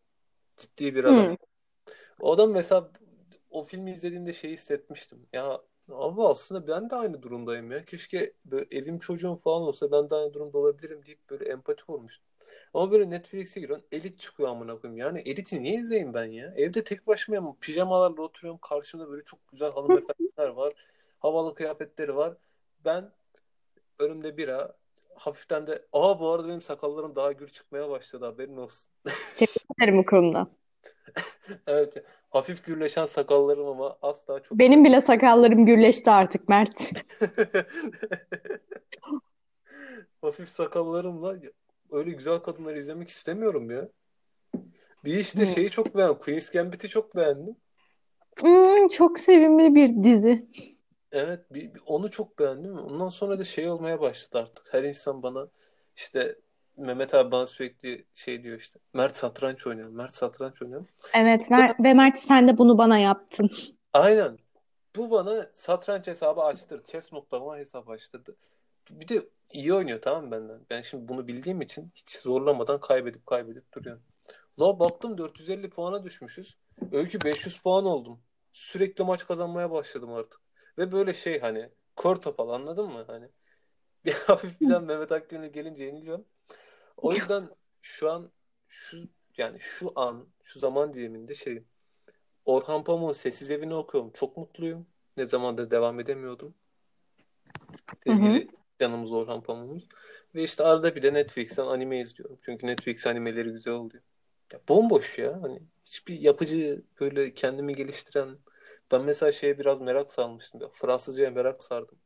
Ciddi 0.57 0.95
bir 0.95 1.03
adam. 1.03 1.31
Hı. 1.31 1.37
O 2.19 2.33
adam 2.33 2.51
mesela 2.51 2.91
o 3.49 3.63
filmi 3.63 3.91
izlediğimde 3.91 4.33
şey 4.33 4.51
hissetmiştim. 4.51 5.27
Ya 5.33 5.61
abi 5.91 6.23
aslında 6.23 6.67
ben 6.67 6.89
de 6.89 6.95
aynı 6.95 7.21
durumdayım 7.21 7.71
ya. 7.71 7.85
Keşke 7.85 8.33
böyle 8.45 8.65
evim 8.71 8.99
çocuğum 8.99 9.35
falan 9.35 9.61
olsa 9.61 9.91
ben 9.91 10.09
de 10.09 10.15
aynı 10.15 10.33
durumda 10.33 10.57
olabilirim 10.57 11.05
deyip 11.05 11.29
böyle 11.29 11.45
empati 11.45 11.83
olmuştum. 11.87 12.28
Ama 12.73 12.91
böyle 12.91 13.09
Netflix'e 13.09 13.59
giriyorsun 13.59 13.87
elit 13.91 14.19
çıkıyor 14.19 14.49
amına 14.49 14.79
koyayım. 14.79 14.97
Yani 14.97 15.19
eliti 15.19 15.63
niye 15.63 15.75
izleyeyim 15.75 16.13
ben 16.13 16.25
ya? 16.25 16.53
Evde 16.55 16.83
tek 16.83 17.07
başımayım. 17.07 17.55
Pijamalarla 17.61 18.21
oturuyorum. 18.21 18.59
Karşımda 18.61 19.09
böyle 19.09 19.23
çok 19.23 19.47
güzel 19.47 19.71
hanımefendiler 19.71 20.47
var. 20.47 20.73
Havalı 21.19 21.55
kıyafetleri 21.55 22.15
var. 22.15 22.33
Ben 22.85 23.11
önümde 23.99 24.37
bira. 24.37 24.73
Hafiften 25.15 25.67
de 25.67 25.85
aa 25.93 26.19
bu 26.19 26.29
arada 26.29 26.47
benim 26.47 26.61
sakallarım 26.61 27.15
daha 27.15 27.31
gür 27.31 27.47
çıkmaya 27.47 27.89
başladı 27.89 28.25
haberin 28.25 28.57
olsun. 28.57 28.91
Ederim 29.81 29.97
bu 29.97 30.05
konuda. 30.05 30.47
Evet. 31.67 32.03
Hafif 32.29 32.65
gürleşen 32.65 33.05
sakallarım 33.05 33.67
ama 33.67 33.97
asla 34.01 34.43
çok 34.43 34.59
Benim 34.59 34.85
bile 34.85 35.01
sakallarım 35.01 35.65
gürleşti 35.65 36.11
artık 36.11 36.49
Mert. 36.49 36.91
hafif 40.21 40.49
sakallarımla 40.49 41.35
öyle 41.91 42.11
güzel 42.11 42.37
kadınları 42.39 42.79
izlemek 42.79 43.09
istemiyorum 43.09 43.71
ya. 43.71 43.89
Bir 45.05 45.13
işte 45.13 45.41
Hı. 45.41 45.45
şeyi 45.45 45.69
çok 45.69 45.97
beğendim. 45.97 46.19
Queen's 46.19 46.49
Gambit'i 46.49 46.89
çok 46.89 47.15
beğendim. 47.15 47.55
Hmm, 48.39 48.87
çok 48.87 49.19
sevimli 49.19 49.75
bir 49.75 50.03
dizi. 50.03 50.47
Evet, 51.11 51.53
bir, 51.53 51.73
bir- 51.73 51.81
onu 51.85 52.11
çok 52.11 52.39
beğendim. 52.39 52.77
Ondan 52.77 53.09
sonra 53.09 53.39
da 53.39 53.43
şey 53.43 53.69
olmaya 53.69 54.01
başladı 54.01 54.37
artık. 54.43 54.73
Her 54.73 54.83
insan 54.83 55.23
bana 55.23 55.47
işte 55.95 56.35
Mehmet 56.77 57.13
abi 57.13 57.31
bana 57.31 57.47
sürekli 57.47 58.05
şey 58.13 58.43
diyor 58.43 58.57
işte. 58.57 58.79
Mert 58.93 59.15
satranç 59.15 59.67
oynayalım. 59.67 59.95
Mert 59.95 60.15
satranç 60.15 60.61
oynayalım. 60.61 60.87
Evet 61.15 61.49
Mer 61.49 61.75
ve 61.83 61.93
Mert 61.93 62.19
sen 62.19 62.47
de 62.47 62.57
bunu 62.57 62.77
bana 62.77 62.97
yaptın. 62.99 63.49
Aynen. 63.93 64.37
Bu 64.95 65.11
bana 65.11 65.49
satranç 65.53 66.07
hesabı 66.07 66.41
açtırdı. 66.41 66.83
Chess.com'a 66.91 67.57
hesap 67.57 67.89
açtırdı. 67.89 68.35
Bir 68.89 69.07
de 69.07 69.23
iyi 69.53 69.73
oynuyor 69.73 70.01
tamam 70.01 70.25
mı 70.25 70.31
benden? 70.31 70.65
Ben 70.69 70.81
şimdi 70.81 71.07
bunu 71.07 71.27
bildiğim 71.27 71.61
için 71.61 71.91
hiç 71.95 72.09
zorlamadan 72.09 72.79
kaybedip 72.79 73.25
kaybedip 73.25 73.73
duruyorum. 73.73 74.03
La 74.59 74.79
baktım 74.79 75.17
450 75.17 75.69
puana 75.69 76.03
düşmüşüz. 76.03 76.57
Öykü 76.91 77.21
500 77.25 77.57
puan 77.57 77.85
oldum. 77.85 78.19
Sürekli 78.53 79.03
maç 79.03 79.27
kazanmaya 79.27 79.71
başladım 79.71 80.13
artık. 80.13 80.41
Ve 80.77 80.91
böyle 80.91 81.13
şey 81.13 81.39
hani 81.39 81.69
kör 81.95 82.15
topal 82.15 82.49
anladın 82.49 82.85
mı? 82.85 83.03
Hani 83.07 83.29
bir 84.05 84.13
hafif 84.13 84.61
bilen 84.61 84.83
Mehmet 84.83 85.11
Akgün'e 85.11 85.47
gelince 85.47 85.83
yeniliyorum. 85.83 86.25
O 86.97 87.13
yüzden 87.13 87.49
şu 87.81 88.11
an 88.11 88.31
şu 88.67 88.97
yani 89.37 89.59
şu 89.59 89.91
an 89.95 90.27
şu 90.43 90.59
zaman 90.59 90.93
diliminde 90.93 91.33
şey 91.33 91.63
Orhan 92.45 92.83
Pamuk'un 92.83 93.13
Sessiz 93.13 93.51
Evi'ni 93.51 93.73
okuyorum. 93.75 94.11
Çok 94.13 94.37
mutluyum. 94.37 94.87
Ne 95.17 95.25
zamandır 95.25 95.71
devam 95.71 95.99
edemiyordum. 95.99 96.55
Sevgili 98.03 98.47
canımız 98.79 99.11
Orhan 99.11 99.43
Pamuk'umuz. 99.43 99.87
Ve 100.35 100.43
işte 100.43 100.63
arada 100.63 100.95
bir 100.95 101.01
de 101.01 101.13
Netflix'ten 101.13 101.65
anime 101.65 101.99
izliyorum. 101.99 102.39
Çünkü 102.41 102.67
Netflix 102.67 103.07
animeleri 103.07 103.49
güzel 103.51 103.73
oluyor. 103.73 104.03
Ya 104.53 104.59
bomboş 104.69 105.17
ya. 105.17 105.41
Hani 105.41 105.61
hiçbir 105.85 106.19
yapıcı 106.19 106.83
böyle 106.99 107.33
kendimi 107.33 107.75
geliştiren 107.75 108.37
ben 108.91 109.01
mesela 109.03 109.31
şeye 109.31 109.59
biraz 109.59 109.81
merak 109.81 110.11
salmıştım. 110.11 110.61
Ya. 110.61 110.69
Fransızcaya 110.73 111.31
merak 111.31 111.63
sardım. 111.63 111.99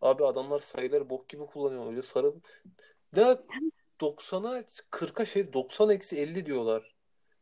Abi 0.00 0.26
adamlar 0.26 0.60
sayıları 0.60 1.10
bok 1.10 1.28
gibi 1.28 1.46
kullanıyor. 1.46 1.86
Öyle 1.90 2.02
sarı. 2.02 2.34
Ne 3.16 3.36
90'a 4.00 4.64
40'a 4.90 5.26
şey 5.26 5.52
90 5.52 5.88
eksi 5.90 6.18
50 6.20 6.46
diyorlar. 6.46 6.94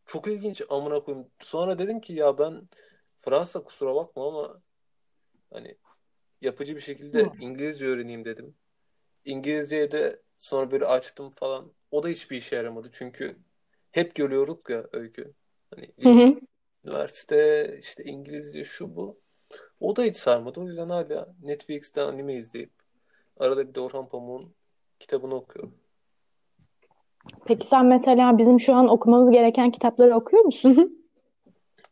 Çok 0.06 0.26
ilginç 0.26 0.62
amına 0.68 1.04
koyayım. 1.04 1.30
Sonra 1.40 1.78
dedim 1.78 2.00
ki 2.00 2.12
ya 2.12 2.38
ben 2.38 2.68
Fransa 3.18 3.62
kusura 3.64 3.94
bakma 3.94 4.28
ama 4.28 4.60
hani 5.52 5.78
yapıcı 6.40 6.76
bir 6.76 6.80
şekilde 6.80 7.18
Hı. 7.18 7.30
İngilizce 7.40 7.86
öğreneyim 7.86 8.24
dedim. 8.24 8.54
İngilizceye 9.24 9.90
de 9.90 10.20
Sonra 10.40 10.70
böyle 10.70 10.86
açtım 10.86 11.30
falan. 11.30 11.72
O 11.90 12.02
da 12.02 12.08
hiçbir 12.08 12.36
işe 12.36 12.56
yaramadı. 12.56 12.88
Çünkü 12.92 13.36
hep 13.90 14.14
görüyorduk 14.14 14.70
ya 14.70 14.86
öykü. 14.92 15.34
Hani 15.74 15.90
Hı 16.02 16.40
üniversite, 16.84 17.76
işte 17.78 18.04
İngilizce 18.04 18.64
şu 18.64 18.96
bu. 18.96 19.20
O 19.80 19.96
da 19.96 20.02
hiç 20.02 20.16
sarmadı. 20.16 20.60
O 20.60 20.66
yüzden 20.66 20.88
hala 20.88 21.34
Netflix'ten 21.42 22.06
anime 22.06 22.34
izleyip 22.34 22.70
arada 23.36 23.68
bir 23.68 23.74
de 23.74 23.80
Orhan 23.80 24.08
Pamuk'un 24.08 24.54
kitabını 24.98 25.34
okuyorum. 25.34 25.74
Peki 27.44 27.66
sen 27.66 27.86
mesela 27.86 28.38
bizim 28.38 28.60
şu 28.60 28.74
an 28.74 28.88
okumamız 28.88 29.30
gereken 29.30 29.70
kitapları 29.70 30.16
okuyor 30.16 30.44
musun? 30.44 31.06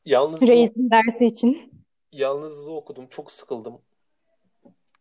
Yalnızlığı, 0.05 0.47
Reis'in 0.47 0.91
dersi 0.91 1.27
için. 1.27 1.73
Yalnızlığı 2.13 2.75
okudum. 2.75 3.07
Çok 3.07 3.31
sıkıldım. 3.31 3.81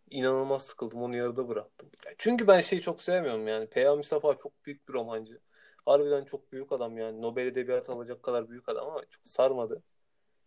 İnanılmaz 0.09 0.63
sıkıldım. 0.63 1.01
Onu 1.01 1.15
yarıda 1.15 1.47
bıraktım. 1.47 1.89
Çünkü 2.17 2.47
ben 2.47 2.61
şeyi 2.61 2.81
çok 2.81 3.01
sevmiyorum 3.01 3.47
yani. 3.47 3.67
Peyami 3.67 4.03
Safa 4.03 4.37
çok 4.37 4.65
büyük 4.65 4.89
bir 4.89 4.93
romancı. 4.93 5.39
Harbiden 5.85 6.23
çok 6.23 6.51
büyük 6.51 6.71
adam 6.71 6.97
yani. 6.97 7.21
Nobel 7.21 7.45
Edebiyatı 7.45 7.91
alacak 7.91 8.23
kadar 8.23 8.49
büyük 8.49 8.69
adam 8.69 8.87
ama 8.87 9.01
çok 9.01 9.27
sarmadı. 9.27 9.83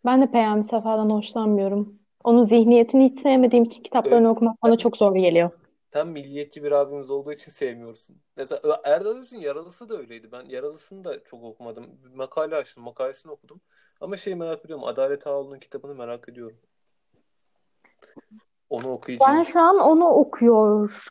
Ben 0.05 0.23
de 0.23 0.31
Peyami 0.31 0.64
Safa'dan 0.64 1.11
hoşlanmıyorum. 1.11 1.99
Onun 2.25 2.42
zihniyetini 2.42 3.05
hiç 3.05 3.20
sevmediğim 3.20 3.64
için 3.64 3.83
kitaplarını 3.83 4.31
okumak 4.31 4.62
bana 4.62 4.79
çok 4.79 4.96
zor 4.96 5.14
geliyor. 5.14 5.51
Sen 5.92 6.09
milliyetçi 6.09 6.62
bir 6.64 6.73
abimiz 6.73 7.11
olduğu 7.11 7.33
için 7.33 7.53
sevmiyorsun. 7.53 8.16
Mesela 8.37 8.81
Erdal 8.85 9.16
Öz'ün 9.16 9.38
Yaralısı 9.38 9.88
da 9.88 9.96
öyleydi. 9.96 10.33
Ben 10.33 10.44
Yaralısı'nı 10.44 11.05
da 11.05 11.25
çok 11.25 11.44
okumadım. 11.44 11.87
Bir 12.05 12.14
makale 12.16 12.57
açtım. 12.57 12.85
Makalesini 12.85 13.33
okudum. 13.33 13.61
Ama 14.01 14.16
şeyi 14.16 14.37
merak 14.37 14.64
ediyorum. 14.64 14.85
Adalet 14.85 15.27
Ağaoğlu'nun 15.27 15.59
kitabını 15.59 15.94
merak 15.94 16.29
ediyorum. 16.29 16.57
Onu 18.71 18.85
Ben 18.85 18.89
okuyacağım. 18.89 19.45
şu 19.45 19.61
an 19.61 19.79
onu 19.79 20.05
okuyor 20.09 21.07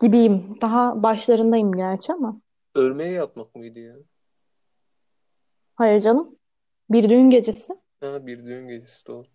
gibiyim. 0.00 0.58
Daha 0.60 1.02
başlarındayım 1.02 1.72
gerçi 1.72 2.12
ama. 2.12 2.40
Örmeye 2.74 3.12
yatmak 3.12 3.54
mıydı 3.54 3.78
ya? 3.80 3.94
Hayır 5.74 6.00
canım. 6.00 6.36
Bir 6.90 7.08
düğün 7.08 7.30
gecesi. 7.30 7.74
Ha, 8.00 8.26
bir 8.26 8.44
düğün 8.44 8.68
gecesi 8.68 9.06
doğru. 9.06 9.26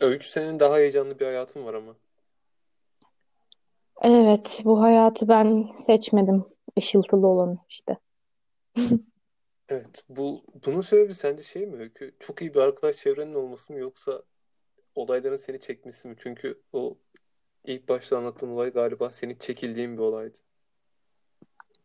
Öykü 0.00 0.28
senin 0.28 0.60
daha 0.60 0.76
heyecanlı 0.76 1.18
bir 1.18 1.24
hayatın 1.24 1.64
var 1.64 1.74
ama. 1.74 1.96
Evet, 4.02 4.62
bu 4.64 4.82
hayatı 4.82 5.28
ben 5.28 5.68
seçmedim. 5.72 6.44
Işıltılı 6.76 7.26
olanı 7.26 7.58
işte. 7.68 7.96
Evet, 9.68 10.04
bu 10.08 10.42
bunun 10.66 10.80
sebebi 10.80 11.14
sence 11.14 11.42
şey 11.42 11.66
mi 11.66 11.76
Öykü? 11.76 12.14
Çok 12.20 12.40
iyi 12.42 12.54
bir 12.54 12.60
arkadaş 12.60 12.96
çevrenin 12.96 13.34
olması 13.34 13.72
mı 13.72 13.78
yoksa 13.78 14.22
olayların 14.94 15.36
seni 15.36 15.60
çekmesi 15.60 16.08
mi? 16.08 16.16
Çünkü 16.18 16.62
o 16.72 16.98
ilk 17.64 17.88
başta 17.88 18.18
anlattığın 18.18 18.48
olay 18.48 18.70
galiba 18.70 19.10
senin 19.10 19.34
çekildiğin 19.34 19.96
bir 19.96 20.02
olaydı. 20.02 20.38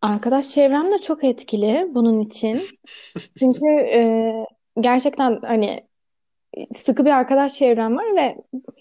Arkadaş 0.02 0.50
çevrem 0.50 0.92
de 0.92 0.98
çok 0.98 1.24
etkili 1.24 1.88
bunun 1.90 2.20
için. 2.20 2.62
Çünkü 3.40 3.66
e, 3.94 4.32
gerçekten 4.80 5.40
hani 5.42 5.88
sıkı 6.74 7.06
bir 7.06 7.10
arkadaş 7.12 7.54
çevrem 7.54 7.98
var 7.98 8.16
ve 8.16 8.38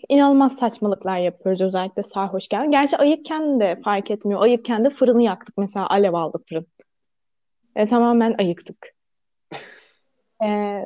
inanılmaz 0.09 0.57
saçmalıklar 0.57 1.19
yapıyoruz 1.19 1.61
özellikle 1.61 2.03
sarhoşken. 2.03 2.71
Gerçi 2.71 2.97
ayıkken 2.97 3.61
de 3.61 3.81
fark 3.85 4.11
etmiyor. 4.11 4.43
Ayıkken 4.43 4.85
de 4.85 4.91
fırını 4.91 5.23
yaktık 5.23 5.59
mesela 5.59 5.91
alev 5.91 6.13
aldı 6.13 6.39
fırın. 6.49 6.67
E, 7.77 7.87
tamamen 7.87 8.35
ayıktık. 8.39 8.97
E, 10.43 10.83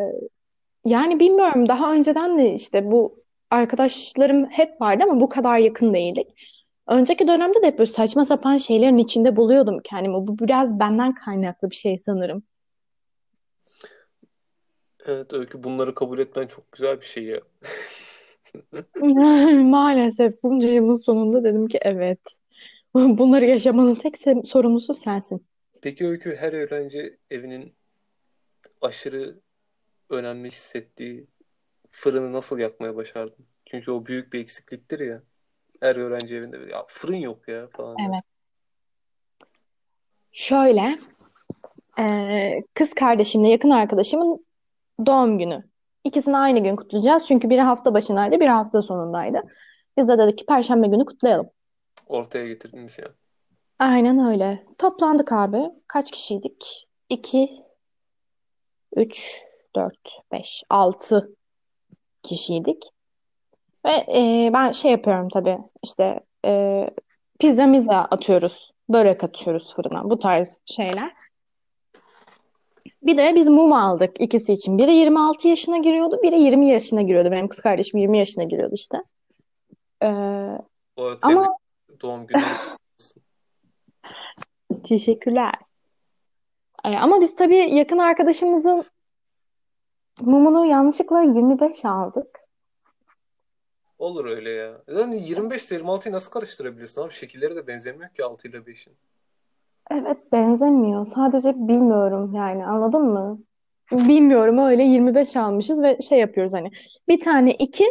yani 0.85 1.21
bilmiyorum 1.21 1.69
daha 1.69 1.93
önceden 1.93 2.39
de 2.39 2.55
işte 2.55 2.91
bu 2.91 3.20
arkadaşlarım 3.51 4.47
hep 4.51 4.81
vardı 4.81 5.05
ama 5.05 5.21
bu 5.21 5.29
kadar 5.29 5.59
yakın 5.59 5.95
değildik. 5.95 6.27
Önceki 6.89 7.29
dönemde 7.29 7.63
de 7.63 7.67
hep 7.67 7.79
böyle 7.79 7.91
saçma 7.91 8.25
sapan 8.25 8.57
şeylerin 8.57 8.99
içinde 8.99 9.37
buluyordum 9.37 9.81
kendimi. 9.85 10.15
Bu 10.15 10.39
biraz 10.39 10.81
benden 10.81 11.15
kaynaklı 11.15 11.71
bir 11.71 11.77
şey 11.77 11.99
sanırım. 11.99 12.43
Evet 15.07 15.33
Öykü 15.33 15.65
bunları 15.65 15.95
kabul 15.95 16.19
etmen 16.19 16.47
çok 16.47 16.73
güzel 16.73 17.01
bir 17.01 17.07
şey 17.07 17.25
ya. 17.25 17.41
Maalesef 19.63 20.43
bunca 20.43 20.69
yılın 20.69 20.95
sonunda 20.95 21.45
dedim 21.45 21.69
ki 21.69 21.79
evet. 21.83 22.21
Bunları 22.95 23.45
yaşamanın 23.45 23.95
tek 23.95 24.17
sorumlusu 24.45 24.95
sensin. 24.95 25.47
Peki 25.83 26.07
Öykü 26.07 26.37
her 26.37 26.53
öğrenci 26.53 27.19
evinin 27.31 27.75
aşırı 28.81 29.41
önemli 30.11 30.49
hissettiği 30.49 31.27
fırını 31.91 32.33
nasıl 32.33 32.59
yakmaya 32.59 32.97
başardın? 32.97 33.47
Çünkü 33.67 33.91
o 33.91 34.07
büyük 34.07 34.33
bir 34.33 34.41
eksikliktir 34.41 35.01
ya. 35.01 35.23
Her 35.81 35.97
öğrenci 35.97 36.37
evinde 36.37 36.57
ya 36.73 36.85
fırın 36.89 37.17
yok 37.17 37.49
ya 37.49 37.69
falan. 37.69 37.97
Evet. 38.09 38.23
Şöyle, 40.33 40.99
kız 42.75 42.95
kardeşimle 42.95 43.49
yakın 43.49 43.71
arkadaşımın 43.71 44.47
doğum 45.07 45.39
günü. 45.39 45.65
İkisini 46.05 46.37
aynı 46.37 46.59
gün 46.59 46.77
kutlayacağız. 46.77 47.27
Çünkü 47.27 47.51
biri 47.51 47.61
hafta 47.61 47.95
başındaydı, 47.95 48.41
biri 48.41 48.49
hafta 48.49 48.83
sonundaydı. 48.83 49.43
Biz 49.97 50.09
de 50.09 50.19
dedik 50.19 50.39
ki 50.39 50.47
Perşembe 50.47 50.87
günü 50.87 51.05
kutlayalım. 51.05 51.51
Ortaya 52.07 52.47
getirdiniz 52.47 52.99
ya. 52.99 53.09
Aynen 53.79 54.19
öyle. 54.27 54.67
Toplandık 54.79 55.33
abi. 55.33 55.63
Kaç 55.89 56.11
kişiydik? 56.11 56.89
2, 57.09 57.65
3, 58.97 59.43
4, 59.77 59.95
5, 60.33 60.63
6 60.71 61.35
kişiydik. 62.23 62.83
Ve 63.87 63.91
e, 63.91 64.51
ben 64.53 64.73
şey 64.73 64.93
yapıyorum 64.93 65.29
tabii 65.29 65.59
işte 65.83 66.21
e, 66.47 66.87
pizza 67.39 67.67
miza 67.67 67.97
atıyoruz. 67.97 68.73
Börek 68.89 69.25
atıyoruz 69.25 69.75
fırına. 69.75 70.11
Bu 70.11 70.19
tarz 70.19 70.61
şeyler. 70.67 71.13
Bir 73.03 73.19
de 73.19 73.35
biz 73.35 73.49
mum 73.49 73.73
aldık 73.73 74.21
ikisi 74.21 74.53
için. 74.53 74.79
Biri 74.79 74.95
26 74.95 75.49
yaşına 75.49 75.79
giriyordu, 75.79 76.21
biri 76.23 76.41
20 76.41 76.69
yaşına 76.69 77.03
giriyordu. 77.03 77.31
Benim 77.31 77.49
kız 77.49 77.61
kardeşim 77.61 78.01
20 78.01 78.19
yaşına 78.19 78.45
giriyordu 78.45 78.75
işte. 78.75 78.99
Ee, 80.03 80.07
Bu 80.97 81.05
arada 81.05 81.27
ama 81.27 81.57
doğum 82.03 82.27
günü 82.27 82.43
teşekkürler. 84.85 85.55
Ee, 86.85 86.97
ama 86.97 87.21
biz 87.21 87.35
tabii 87.35 87.75
yakın 87.75 87.99
arkadaşımızın 87.99 88.85
mumunu 90.21 90.67
yanlışlıkla 90.67 91.23
25 91.23 91.85
aldık. 91.85 92.41
Olur 93.99 94.25
öyle 94.25 94.51
ya. 94.51 94.83
Yani 94.89 95.29
25 95.29 95.71
ile 95.71 95.79
26'yı 95.79 96.15
nasıl 96.15 96.31
karıştırabilirsin 96.31 97.01
abi? 97.01 97.13
Şekilleri 97.13 97.57
de 97.57 97.67
benzemiyor 97.67 98.11
ki 98.11 98.25
6 98.25 98.49
ile 98.49 98.57
5'in. 98.57 98.97
Evet 99.91 100.33
benzemiyor. 100.33 101.07
Sadece 101.07 101.55
bilmiyorum 101.55 102.35
yani 102.35 102.67
anladın 102.67 103.03
mı? 103.03 103.39
Bilmiyorum 103.93 104.59
öyle 104.59 104.83
25 104.83 105.37
almışız 105.37 105.83
ve 105.83 105.99
şey 106.01 106.19
yapıyoruz 106.19 106.55
hani 106.55 106.71
bir 107.09 107.21
tane 107.21 107.53
2, 107.53 107.85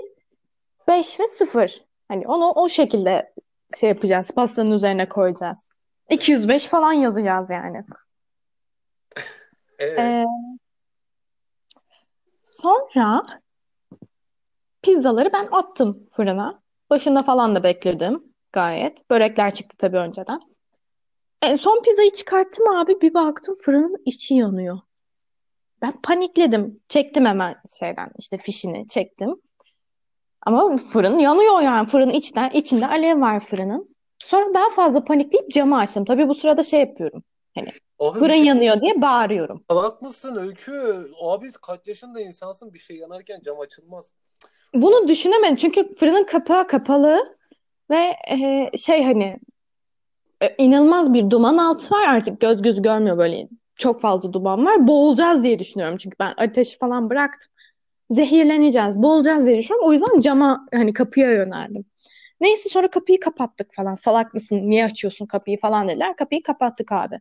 5 0.87 1.19
ve 1.19 1.27
0. 1.27 1.85
Hani 2.07 2.27
onu 2.27 2.51
o 2.51 2.69
şekilde 2.69 3.33
şey 3.79 3.89
yapacağız. 3.89 4.31
Pastanın 4.31 4.71
üzerine 4.71 5.09
koyacağız. 5.09 5.71
205 6.09 6.67
falan 6.67 6.93
yazacağız 6.93 7.49
yani. 7.49 7.83
Evet. 9.81 9.99
Ee, 9.99 10.25
sonra 12.61 13.23
pizzaları 14.81 15.29
ben 15.33 15.47
attım 15.51 16.07
fırına. 16.11 16.61
Başında 16.89 17.23
falan 17.23 17.55
da 17.55 17.63
bekledim 17.63 18.23
gayet. 18.53 19.09
Börekler 19.09 19.53
çıktı 19.53 19.77
tabii 19.77 19.97
önceden. 19.97 20.39
En 21.41 21.55
son 21.55 21.81
pizzayı 21.81 22.11
çıkarttım 22.11 22.67
abi 22.67 23.01
bir 23.01 23.13
baktım 23.13 23.55
fırının 23.65 23.95
içi 24.05 24.33
yanıyor. 24.33 24.79
Ben 25.81 25.93
panikledim. 26.03 26.79
Çektim 26.87 27.25
hemen 27.25 27.55
şeyden 27.79 28.11
işte 28.19 28.37
fişini 28.37 28.87
çektim. 28.87 29.35
Ama 30.41 30.77
fırın 30.77 31.19
yanıyor 31.19 31.61
yani. 31.61 31.87
Fırının 31.87 32.13
içinden, 32.13 32.49
içinde 32.49 32.87
alev 32.87 33.21
var 33.21 33.39
fırının. 33.39 33.95
Sonra 34.19 34.53
daha 34.53 34.69
fazla 34.69 35.03
panikleyip 35.03 35.51
camı 35.51 35.77
açtım. 35.77 36.05
Tabii 36.05 36.27
bu 36.27 36.33
sırada 36.33 36.63
şey 36.63 36.79
yapıyorum. 36.79 37.23
Hani 37.55 37.69
Abi 37.99 38.19
fırın 38.19 38.31
şey 38.31 38.43
yanıyor 38.45 38.81
diye 38.81 39.01
bağırıyorum. 39.01 39.63
salak 39.69 40.01
mısın 40.01 40.35
Öykü? 40.35 41.07
Abi 41.21 41.51
kaç 41.61 41.87
yaşında 41.87 42.21
insansın 42.21 42.73
bir 42.73 42.79
şey 42.79 42.97
yanarken 42.97 43.41
cam 43.45 43.59
açılmaz. 43.59 44.11
Bunu 44.73 45.07
düşünemedim 45.07 45.55
çünkü 45.55 45.95
fırının 45.95 46.23
kapağı 46.23 46.67
kapalı 46.67 47.37
ve 47.89 48.15
e, 48.31 48.69
şey 48.77 49.03
hani 49.03 49.39
e, 50.41 50.55
inanılmaz 50.57 51.13
bir 51.13 51.29
duman 51.29 51.57
altı 51.57 51.95
var 51.95 52.07
artık 52.07 52.39
göz 52.39 52.61
göz 52.61 52.81
görmüyor 52.81 53.17
böyle 53.17 53.47
çok 53.75 54.01
fazla 54.01 54.33
duman 54.33 54.65
var. 54.65 54.87
Boğulacağız 54.87 55.43
diye 55.43 55.59
düşünüyorum 55.59 55.97
çünkü 55.97 56.15
ben 56.19 56.33
ateşi 56.37 56.77
falan 56.77 57.09
bıraktım. 57.09 57.51
Zehirleneceğiz, 58.09 59.01
boğulacağız 59.01 59.45
diye 59.45 59.57
düşünüyorum. 59.57 59.89
O 59.89 59.93
yüzden 59.93 60.19
cama 60.19 60.67
hani 60.73 60.93
kapıya 60.93 61.31
yöneldim. 61.31 61.85
Neyse 62.41 62.69
sonra 62.69 62.89
kapıyı 62.89 63.19
kapattık 63.19 63.73
falan. 63.73 63.95
Salak 63.95 64.33
mısın? 64.33 64.61
Niye 64.63 64.85
açıyorsun 64.85 65.25
kapıyı 65.25 65.59
falan 65.59 65.87
dediler. 65.87 66.15
Kapıyı 66.15 66.43
kapattık 66.43 66.91
abi. 66.91 67.19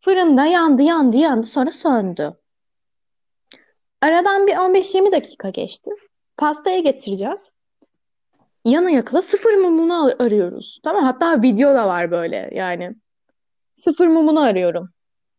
Fırında 0.00 0.46
yandı, 0.46 0.82
yandı, 0.82 1.16
yandı. 1.16 1.46
Sonra 1.46 1.70
söndü. 1.70 2.36
Aradan 4.02 4.46
bir 4.46 4.56
15-20 4.56 5.12
dakika 5.12 5.50
geçti. 5.50 5.90
Pastaya 6.36 6.78
getireceğiz. 6.78 7.50
yana 8.64 8.90
yakıla 8.90 9.22
sıfır 9.22 9.54
mumunu 9.54 10.06
ar- 10.06 10.26
arıyoruz. 10.26 10.80
Tamam 10.84 11.04
hatta 11.04 11.42
video 11.42 11.74
da 11.74 11.88
var 11.88 12.10
böyle 12.10 12.50
yani. 12.54 12.96
Sıfır 13.74 14.06
mumunu 14.06 14.40
arıyorum. 14.40 14.90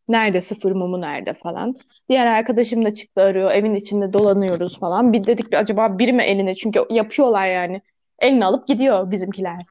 Nerede 0.09 0.41
sıfır 0.41 0.71
mumu 0.71 1.01
nerede 1.01 1.33
falan. 1.33 1.75
Diğer 2.09 2.25
arkadaşım 2.27 2.85
da 2.85 2.93
çıktı 2.93 3.21
arıyor. 3.21 3.51
Evin 3.51 3.75
içinde 3.75 4.13
dolanıyoruz 4.13 4.79
falan. 4.79 5.13
Bir 5.13 5.23
dedik 5.25 5.51
bir 5.51 5.57
acaba 5.57 5.99
biri 5.99 6.13
mi 6.13 6.23
eline? 6.23 6.55
Çünkü 6.55 6.85
yapıyorlar 6.89 7.47
yani. 7.47 7.81
Eline 8.19 8.45
alıp 8.45 8.67
gidiyor 8.67 9.11
bizimkiler. 9.11 9.65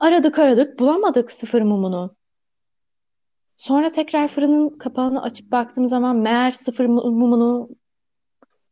Aradık 0.00 0.38
aradık 0.38 0.78
bulamadık 0.78 1.32
sıfır 1.32 1.62
mumunu. 1.62 2.16
Sonra 3.56 3.92
tekrar 3.92 4.28
fırının 4.28 4.68
kapağını 4.78 5.22
açıp 5.22 5.50
baktığım 5.52 5.86
zaman 5.86 6.16
meğer 6.16 6.50
sıfır 6.50 6.84
mu- 6.84 7.10
mumunu 7.10 7.68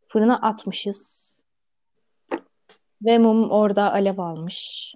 fırına 0.06 0.36
atmışız. 0.40 1.34
Ve 3.02 3.18
mum 3.18 3.50
orada 3.50 3.92
alev 3.92 4.18
almış. 4.18 4.94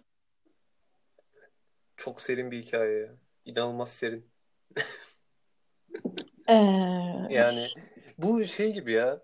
Çok 1.96 2.20
serin 2.20 2.50
bir 2.50 2.62
hikaye 2.62 2.98
ya. 2.98 3.14
İnanılmaz 3.44 3.90
serin. 3.92 4.26
Ee, 6.48 6.54
Yani 7.30 7.68
bu 8.18 8.44
şey 8.44 8.72
gibi 8.72 8.92
ya. 8.92 9.20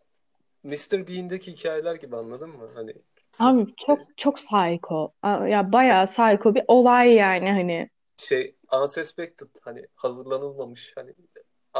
Mr. 0.62 1.08
Bean'deki 1.08 1.52
hikayeler 1.52 1.94
gibi 1.94 2.16
anladın 2.16 2.50
mı? 2.50 2.70
Hani 2.74 2.92
abi 3.38 3.74
çok 3.86 3.98
çok 4.16 4.36
psycho. 4.36 5.12
Ya 5.24 5.72
bayağı 5.72 6.06
psycho 6.06 6.54
bir 6.54 6.62
olay 6.68 7.14
yani 7.14 7.50
hani. 7.52 7.90
şey 8.16 8.56
unsuspected 8.82 9.48
hani 9.62 9.86
hazırlanılmamış 9.94 10.92
hani 10.96 11.14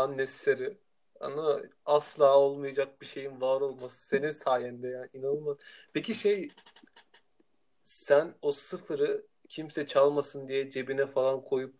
unnecessary 0.04 0.74
ama 1.20 1.60
asla 1.86 2.38
olmayacak 2.38 3.00
bir 3.00 3.06
şeyin 3.06 3.40
var 3.40 3.60
olması 3.60 4.06
senin 4.06 4.30
sayende 4.30 4.88
ya 4.88 5.08
inanılmaz. 5.12 5.56
Peki 5.92 6.14
şey 6.14 6.48
sen 7.84 8.34
o 8.42 8.52
sıfırı 8.52 9.26
kimse 9.48 9.86
çalmasın 9.86 10.48
diye 10.48 10.70
cebine 10.70 11.06
falan 11.06 11.44
koyup 11.44 11.74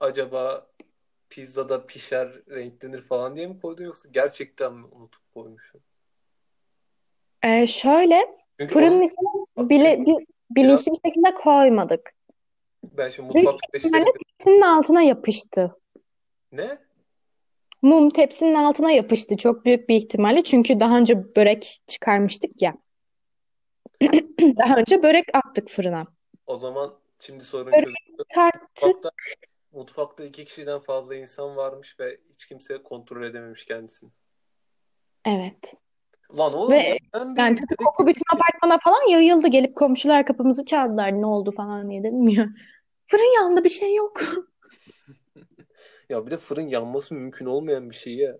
acaba 0.00 0.70
pizzada 1.30 1.86
pişer 1.86 2.28
renklenir 2.50 3.00
falan 3.02 3.36
diye 3.36 3.46
mi 3.46 3.60
koydun 3.60 3.84
yoksa 3.84 4.08
gerçekten 4.12 4.74
mi 4.74 4.86
unutup 4.86 5.34
koymuşsun? 5.34 5.80
Ee, 7.42 7.66
şöyle 7.66 8.38
Çünkü 8.60 8.74
fırının 8.74 9.02
içine 9.02 9.68
bile, 9.70 10.06
bi- 10.06 10.26
bilinçli 10.50 10.92
bir 10.92 11.08
şekilde 11.08 11.34
koymadık. 11.34 12.17
Ben 12.84 13.10
şimdi 13.10 13.34
Büyük 13.34 13.48
mutfak 13.48 13.60
ihtimalle 13.74 14.04
süreçleri 14.04 14.18
tepsinin 14.38 14.60
altına 14.62 15.02
yapıştı. 15.02 15.76
ne? 16.52 16.78
Mum 17.82 18.10
tepsinin 18.10 18.54
altına 18.54 18.90
yapıştı 18.90 19.36
çok 19.36 19.64
büyük 19.64 19.88
bir 19.88 19.96
ihtimalle. 19.96 20.44
Çünkü 20.44 20.80
daha 20.80 20.98
önce 20.98 21.36
börek 21.36 21.80
çıkarmıştık 21.86 22.62
ya. 22.62 22.74
Daha 24.40 24.76
önce 24.76 25.02
börek 25.02 25.24
attık 25.36 25.68
fırına. 25.68 26.06
O 26.46 26.56
zaman 26.56 26.98
şimdi 27.20 27.44
sorun 27.44 27.66
Börek 27.72 27.84
çözüldü. 27.84 28.22
çıkarttık. 28.30 28.84
Mutfakta 28.84 29.10
Mutfakta 29.72 30.24
iki 30.24 30.44
kişiden 30.44 30.78
fazla 30.80 31.14
insan 31.14 31.56
varmış 31.56 32.00
ve 32.00 32.16
hiç 32.30 32.46
kimse 32.46 32.82
kontrol 32.82 33.22
edememiş 33.22 33.64
kendisini. 33.64 34.10
Evet. 35.24 35.74
Lan 36.36 36.54
oğlum 36.54 36.72
Ve 36.72 36.98
ben 37.14 37.34
yani 37.38 37.56
tabii 37.56 37.76
koku 37.76 38.06
dedektif 38.06 38.06
bütün 38.06 38.36
apartmana 38.36 38.78
falan 38.78 39.10
yayıldı. 39.10 39.48
Gelip 39.48 39.76
komşular 39.76 40.26
kapımızı 40.26 40.64
çaldılar. 40.64 41.12
Ne 41.12 41.26
oldu 41.26 41.52
falan 41.56 41.90
diye 41.90 42.02
dedim 42.02 42.28
ya. 42.28 42.48
Fırın 43.06 43.34
yandı 43.34 43.64
bir 43.64 43.68
şey 43.68 43.94
yok. 43.94 44.20
ya 46.08 46.26
bir 46.26 46.30
de 46.30 46.36
fırın 46.36 46.68
yanması 46.68 47.14
mümkün 47.14 47.46
olmayan 47.46 47.90
bir 47.90 47.94
şey 47.94 48.16
ya. 48.16 48.38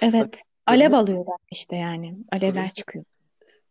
Evet. 0.00 0.42
Alev 0.66 0.86
Fırını 0.86 1.00
alıyorlar 1.00 1.36
işte 1.50 1.76
yani. 1.76 2.16
Alevler 2.32 2.52
fırını 2.52 2.70
çıkıyor. 2.70 3.04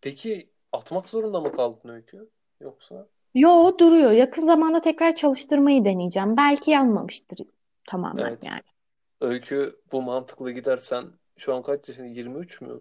peki 0.01 0.49
atmak 0.71 1.09
zorunda 1.09 1.41
mı 1.41 1.51
kaldın 1.51 1.89
Öykü? 1.89 2.29
Yoksa 2.61 3.07
Yo 3.35 3.77
duruyor. 3.79 4.11
Yakın 4.11 4.45
zamanda 4.45 4.81
tekrar 4.81 5.15
çalıştırmayı 5.15 5.85
deneyeceğim. 5.85 6.37
Belki 6.37 6.71
yanmamıştır 6.71 7.39
tamamen 7.87 8.25
evet. 8.25 8.47
yani. 8.47 8.61
Öykü 9.21 9.79
bu 9.91 10.01
mantıklı 10.01 10.51
gidersen 10.51 11.03
şu 11.37 11.55
an 11.55 11.63
kaç 11.63 11.89
yaşında? 11.89 12.07
23 12.07 12.61
mü? 12.61 12.79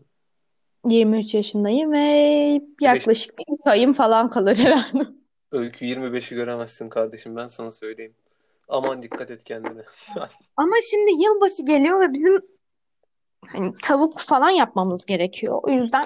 23 0.88 1.34
yaşındayım 1.34 1.92
ve 1.92 1.98
25 1.98 2.60
yaklaşık 2.80 3.38
bir 3.38 3.70
ayım 3.70 3.92
falan 3.92 4.30
kalır 4.30 4.56
herhalde. 4.56 5.06
Öykü 5.52 5.84
25'i 5.84 6.34
göremezsin 6.34 6.88
kardeşim 6.88 7.36
ben 7.36 7.48
sana 7.48 7.70
söyleyeyim. 7.70 8.14
Aman 8.68 9.02
dikkat 9.02 9.30
et 9.30 9.44
kendine. 9.44 9.82
Ama 10.56 10.74
şimdi 10.90 11.22
yılbaşı 11.22 11.66
geliyor 11.66 12.00
ve 12.00 12.12
bizim 12.12 12.40
hani 13.46 13.72
tavuk 13.82 14.20
falan 14.20 14.50
yapmamız 14.50 15.06
gerekiyor. 15.06 15.60
O 15.62 15.70
yüzden 15.70 16.04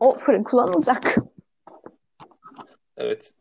o 0.00 0.16
fırın 0.16 0.42
kullanılacak. 0.42 1.14
Evet. 2.96 3.34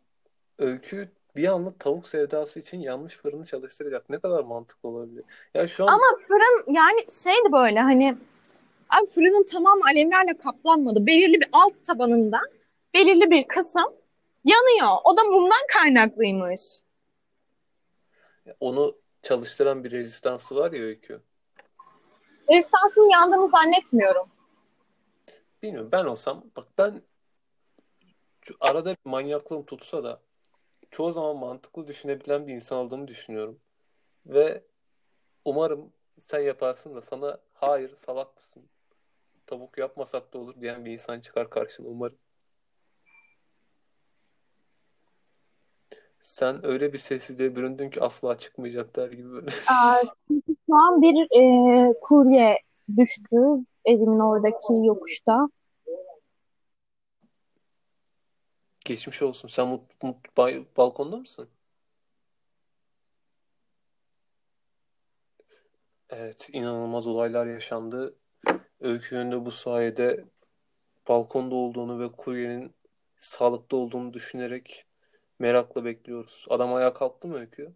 Öykü 0.58 1.12
bir 1.38 1.48
anlık 1.48 1.80
tavuk 1.80 2.08
sevdası 2.08 2.60
için 2.60 2.80
yanlış 2.80 3.18
fırını 3.18 3.46
çalıştıracak. 3.46 4.10
Ne 4.10 4.20
kadar 4.20 4.44
mantıklı 4.44 4.90
olabilir? 4.90 5.24
Ya 5.54 5.68
şu 5.68 5.84
an 5.84 5.88
Ama 5.88 6.06
fırın 6.28 6.74
yani 6.74 7.00
şeydi 7.24 7.52
böyle 7.52 7.80
hani 7.80 8.18
abi 8.90 9.08
fırının 9.10 9.46
tamamı 9.46 9.82
alevlerle 9.92 10.38
kaplanmadı. 10.38 11.06
Belirli 11.08 11.42
bir 11.42 11.50
alt 11.54 11.84
tabanında 11.84 12.42
belirli 12.94 13.32
bir 13.32 13.48
kısım 13.48 13.94
yanıyor. 14.46 14.98
O 15.04 15.18
da 15.18 15.24
mumdan 15.24 15.68
kaynaklıymış. 15.74 16.62
onu 18.60 18.96
çalıştıran 19.24 19.84
bir 19.84 19.92
rezistansı 19.92 20.56
var 20.56 20.72
ya 20.72 20.84
Öykü. 20.84 21.22
Rezistansın 22.50 23.10
yandığını 23.10 23.50
zannetmiyorum. 23.50 24.28
Bilmiyorum 25.64 25.90
ben 25.92 26.06
olsam 26.06 26.44
bak 26.56 26.66
ben 26.78 27.02
şu 28.42 28.56
arada 28.60 28.92
bir 28.92 29.10
manyaklığım 29.10 29.66
tutsa 29.66 30.04
da 30.04 30.22
çoğu 30.98 31.12
zaman 31.12 31.38
mantıklı 31.38 31.88
düşünebilen 31.88 32.48
bir 32.48 32.54
insan 32.54 32.78
olduğumu 32.78 33.08
düşünüyorum. 33.08 33.60
Ve 34.26 34.64
umarım 35.46 35.94
sen 36.20 36.40
yaparsın 36.40 36.96
da 36.96 37.02
sana 37.02 37.38
hayır 37.54 37.96
salak 37.96 38.36
mısın? 38.36 38.64
Tavuk 39.46 39.78
yapmasak 39.78 40.34
da 40.34 40.40
olur 40.40 40.62
diyen 40.62 40.86
bir 40.86 40.92
insan 40.92 41.20
çıkar 41.20 41.50
karşına 41.50 41.88
umarım. 41.88 42.18
Sen 46.24 46.66
öyle 46.66 46.94
bir 46.94 46.98
sessizliğe 46.98 47.56
büründün 47.56 47.90
ki 47.90 48.02
asla 48.02 48.38
çıkmayacaklar 48.38 49.12
gibi 49.12 49.32
böyle. 49.32 49.50
Aa, 49.50 50.02
şu 50.48 50.76
an 50.76 51.02
bir 51.02 51.28
e, 51.40 51.94
kurye 52.02 52.58
düştü 52.98 53.66
evimin 53.86 54.20
oradaki 54.20 54.74
yokuşta. 54.74 55.50
Geçmiş 58.88 59.22
olsun. 59.22 59.48
Sen 59.48 59.68
mut, 59.68 60.04
mut- 60.04 60.38
bay- 60.38 60.66
balkonda 60.78 61.18
mısın? 61.18 61.50
Evet, 66.10 66.50
inanılmaz 66.54 67.08
olaylar 67.08 67.48
yaşandı. 67.48 68.16
Öykünün 68.82 69.32
de 69.32 69.46
bu 69.46 69.52
sayede 69.52 70.26
balkonda 71.10 71.56
olduğunu 71.56 72.00
ve 72.00 72.12
kuryenin 72.12 72.76
sağlıklı 73.20 73.78
olduğunu 73.78 74.14
düşünerek 74.14 74.86
merakla 75.40 75.86
bekliyoruz. 75.86 76.46
Adam 76.50 76.74
ayağa 76.76 76.94
kalktı 76.94 77.28
mı 77.30 77.38
Öykü? 77.40 77.76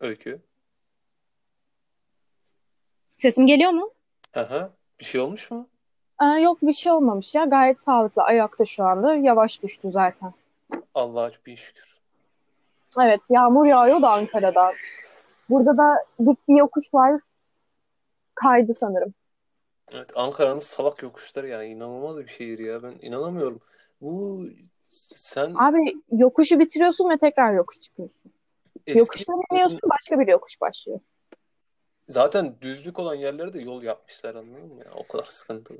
Öykü. 0.00 0.42
Sesim 3.20 3.46
geliyor 3.46 3.70
mu? 3.70 3.90
Aha, 4.34 4.70
bir 5.00 5.04
şey 5.04 5.20
olmuş 5.20 5.50
mu? 5.50 5.68
Aa, 6.18 6.38
yok 6.38 6.62
bir 6.62 6.72
şey 6.72 6.92
olmamış 6.92 7.34
ya. 7.34 7.44
Gayet 7.44 7.80
sağlıklı. 7.80 8.22
Ayakta 8.22 8.64
şu 8.64 8.84
anda. 8.84 9.14
Yavaş 9.14 9.62
düştü 9.62 9.90
zaten. 9.92 10.32
Allah'a 10.94 11.30
bin 11.46 11.54
şükür. 11.54 12.00
Evet, 13.00 13.20
yağmur 13.30 13.66
yağıyor 13.66 14.02
da 14.02 14.10
Ankara'da. 14.10 14.72
Burada 15.50 15.76
da 15.76 16.04
dik 16.26 16.48
bir 16.48 16.56
yokuş 16.58 16.94
var. 16.94 17.20
Kaydı 18.34 18.74
sanırım. 18.74 19.14
Evet, 19.92 20.10
Ankara'nın 20.16 20.60
salak 20.60 21.02
yokuşları 21.02 21.48
yani 21.48 21.66
inanılmaz 21.66 22.18
bir 22.18 22.28
şehir 22.28 22.58
ya. 22.58 22.82
Ben 22.82 22.94
inanamıyorum. 23.02 23.60
Bu 24.00 24.44
sen 25.14 25.54
Abi 25.54 25.94
yokuşu 26.12 26.58
bitiriyorsun 26.58 27.10
ve 27.10 27.18
tekrar 27.18 27.54
yokuş 27.54 27.80
çıkıyorsun. 27.80 28.32
eski 28.86 28.98
Yokuştan 28.98 29.42
iniyorsun 29.52 29.80
başka 29.90 30.20
bir 30.20 30.28
yokuş 30.28 30.60
başlıyor. 30.60 31.00
Zaten 32.10 32.56
düzlük 32.60 32.98
olan 32.98 33.14
yerlere 33.14 33.52
de 33.52 33.60
yol 33.60 33.82
yapmışlar 33.82 34.34
anladın 34.34 34.74
mı 34.74 34.84
ya? 34.84 34.92
O 34.94 35.06
kadar 35.06 35.24
sıkıntılı. 35.24 35.78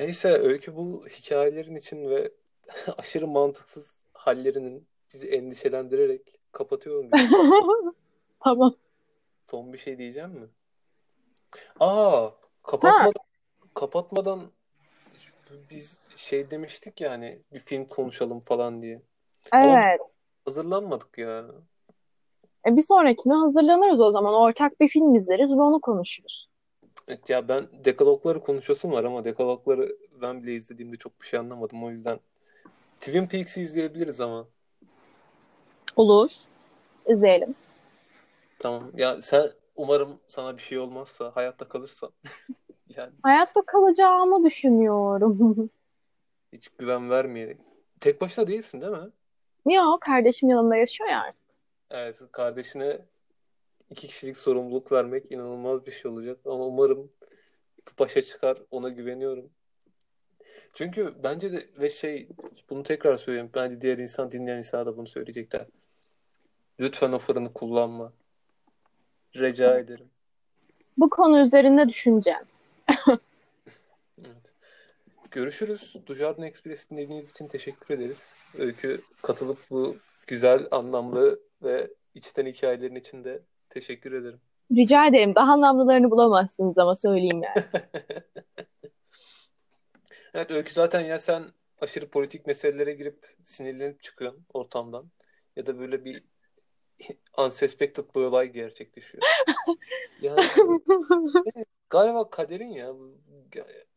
Neyse 0.00 0.32
Öykü 0.32 0.76
bu 0.76 1.06
hikayelerin 1.06 1.74
için 1.74 2.10
ve 2.10 2.32
aşırı 2.98 3.26
mantıksız 3.26 3.94
hallerinin 4.12 4.86
bizi 5.14 5.28
endişelendirerek 5.28 6.40
kapatıyorum. 6.52 7.10
Tamam. 8.44 8.74
Son 9.50 9.72
bir 9.72 9.78
şey 9.78 9.98
diyeceğim 9.98 10.30
mi? 10.30 10.48
Aa, 11.80 12.22
Ha, 12.22 12.34
kapatmadan 12.62 13.12
kapatmadan 13.74 14.40
biz 15.70 16.00
şey 16.16 16.50
demiştik 16.50 17.00
yani 17.00 17.42
bir 17.52 17.58
film 17.58 17.84
konuşalım 17.84 18.40
falan 18.40 18.82
diye. 18.82 19.02
Ama 19.52 19.82
evet. 19.82 20.00
hazırlanmadık 20.44 21.18
ya. 21.18 21.46
E, 22.66 22.76
bir 22.76 22.82
sonrakine 22.82 23.34
hazırlanırız 23.34 24.00
o 24.00 24.10
zaman. 24.10 24.34
Ortak 24.34 24.80
bir 24.80 24.88
film 24.88 25.14
izleriz 25.14 25.56
ve 25.56 25.60
onu 25.60 25.80
konuşuruz. 25.80 26.48
Evet 27.08 27.30
ya 27.30 27.48
ben 27.48 27.66
Dekalogları 27.84 28.40
konuşasım 28.40 28.92
var 28.92 29.04
ama 29.04 29.24
Dekalogları 29.24 29.96
ben 30.22 30.42
bile 30.42 30.54
izlediğimde 30.54 30.96
çok 30.96 31.22
bir 31.22 31.26
şey 31.26 31.38
anlamadım. 31.38 31.84
O 31.84 31.90
yüzden 31.90 32.20
Twin 33.00 33.26
Peaks'i 33.26 33.62
izleyebiliriz 33.62 34.20
ama. 34.20 34.46
Olur. 35.96 36.30
İzleyelim. 37.06 37.54
Tamam. 38.58 38.90
Ya 38.96 39.22
sen 39.22 39.48
umarım 39.76 40.20
sana 40.28 40.56
bir 40.56 40.62
şey 40.62 40.78
olmazsa, 40.78 41.32
hayatta 41.34 41.68
kalırsan. 41.68 42.10
Yani 42.96 43.12
Hayatta 43.22 43.62
kalacağımı 43.66 44.44
düşünüyorum. 44.44 45.70
hiç 46.52 46.68
güven 46.68 47.10
vermeyerek. 47.10 47.58
Tek 48.00 48.20
başına 48.20 48.46
değilsin 48.46 48.80
değil 48.80 48.92
mi? 48.92 49.10
Yok, 49.74 50.00
kardeşim 50.00 50.48
yanımda 50.48 50.76
yaşıyor 50.76 51.10
ya. 51.10 51.32
Evet, 51.90 52.22
kardeşine 52.32 52.98
iki 53.90 54.06
kişilik 54.06 54.36
sorumluluk 54.36 54.92
vermek 54.92 55.32
inanılmaz 55.32 55.86
bir 55.86 55.92
şey 55.92 56.10
olacak. 56.10 56.38
Ama 56.44 56.66
umarım 56.66 57.10
başa 57.98 58.22
çıkar. 58.22 58.58
Ona 58.70 58.88
güveniyorum. 58.88 59.50
Çünkü 60.74 61.14
bence 61.24 61.52
de 61.52 61.66
ve 61.78 61.90
şey 61.90 62.28
bunu 62.70 62.82
tekrar 62.82 63.16
söyleyeyim. 63.16 63.50
Bence 63.54 63.80
diğer 63.80 63.98
insan 63.98 64.30
dinleyen 64.30 64.58
insana 64.58 64.86
da 64.86 64.96
bunu 64.96 65.06
söyleyecekler. 65.06 65.66
Lütfen 66.80 67.12
o 67.12 67.18
fırını 67.18 67.52
kullanma. 67.52 68.12
Rica 69.36 69.78
ederim. 69.78 70.10
Bu 70.98 71.10
konu 71.10 71.46
üzerinde 71.46 71.88
düşüneceğim. 71.88 72.44
Evet. 74.18 74.52
Görüşürüz. 75.30 75.96
Dujardin 76.06 76.42
Express 76.42 76.90
dinlediğiniz 76.90 77.30
için 77.30 77.48
teşekkür 77.48 77.94
ederiz. 77.94 78.34
Öykü 78.58 79.02
katılıp 79.22 79.58
bu 79.70 79.96
güzel, 80.26 80.68
anlamlı 80.70 81.40
ve 81.62 81.90
içten 82.14 82.46
hikayelerin 82.46 82.94
içinde 82.94 83.42
teşekkür 83.70 84.12
ederim. 84.12 84.40
Rica 84.72 85.06
ederim. 85.06 85.34
Daha 85.34 85.52
anlamlılarını 85.52 86.10
bulamazsınız 86.10 86.78
ama 86.78 86.94
söyleyeyim 86.94 87.42
yani. 87.42 87.64
Evet 90.36 90.50
Öykü 90.50 90.72
zaten 90.72 91.00
ya 91.00 91.18
sen 91.18 91.44
aşırı 91.80 92.10
politik 92.10 92.46
meselelere 92.46 92.92
girip 92.92 93.36
sinirlenip 93.44 94.02
çıkıyorsun 94.02 94.46
ortamdan 94.54 95.10
ya 95.56 95.66
da 95.66 95.78
böyle 95.78 96.04
bir 96.04 96.24
unsuspected 97.38 98.04
bir 98.14 98.20
olay 98.20 98.52
gerçekleşiyor. 98.52 99.22
Yani 100.20 100.40
galiba 101.90 102.30
kaderin 102.30 102.70
ya. 102.70 102.92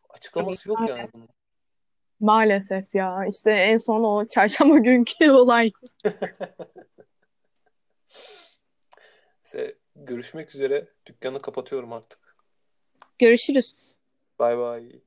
Açıklaması 0.09 0.69
yok 0.69 0.79
yani 0.89 1.09
bunun. 1.13 1.29
Maalesef 2.19 2.95
ya. 2.95 3.25
İşte 3.25 3.51
en 3.51 3.77
son 3.77 4.03
o 4.03 4.27
çarşamba 4.27 4.77
günkü 4.77 5.31
olay. 5.31 5.71
Neyse, 9.53 9.75
görüşmek 9.95 10.55
üzere. 10.55 10.87
Dükkanı 11.05 11.41
kapatıyorum 11.41 11.93
artık. 11.93 12.35
Görüşürüz. 13.19 13.75
Bay 14.39 14.57
bay. 14.57 14.91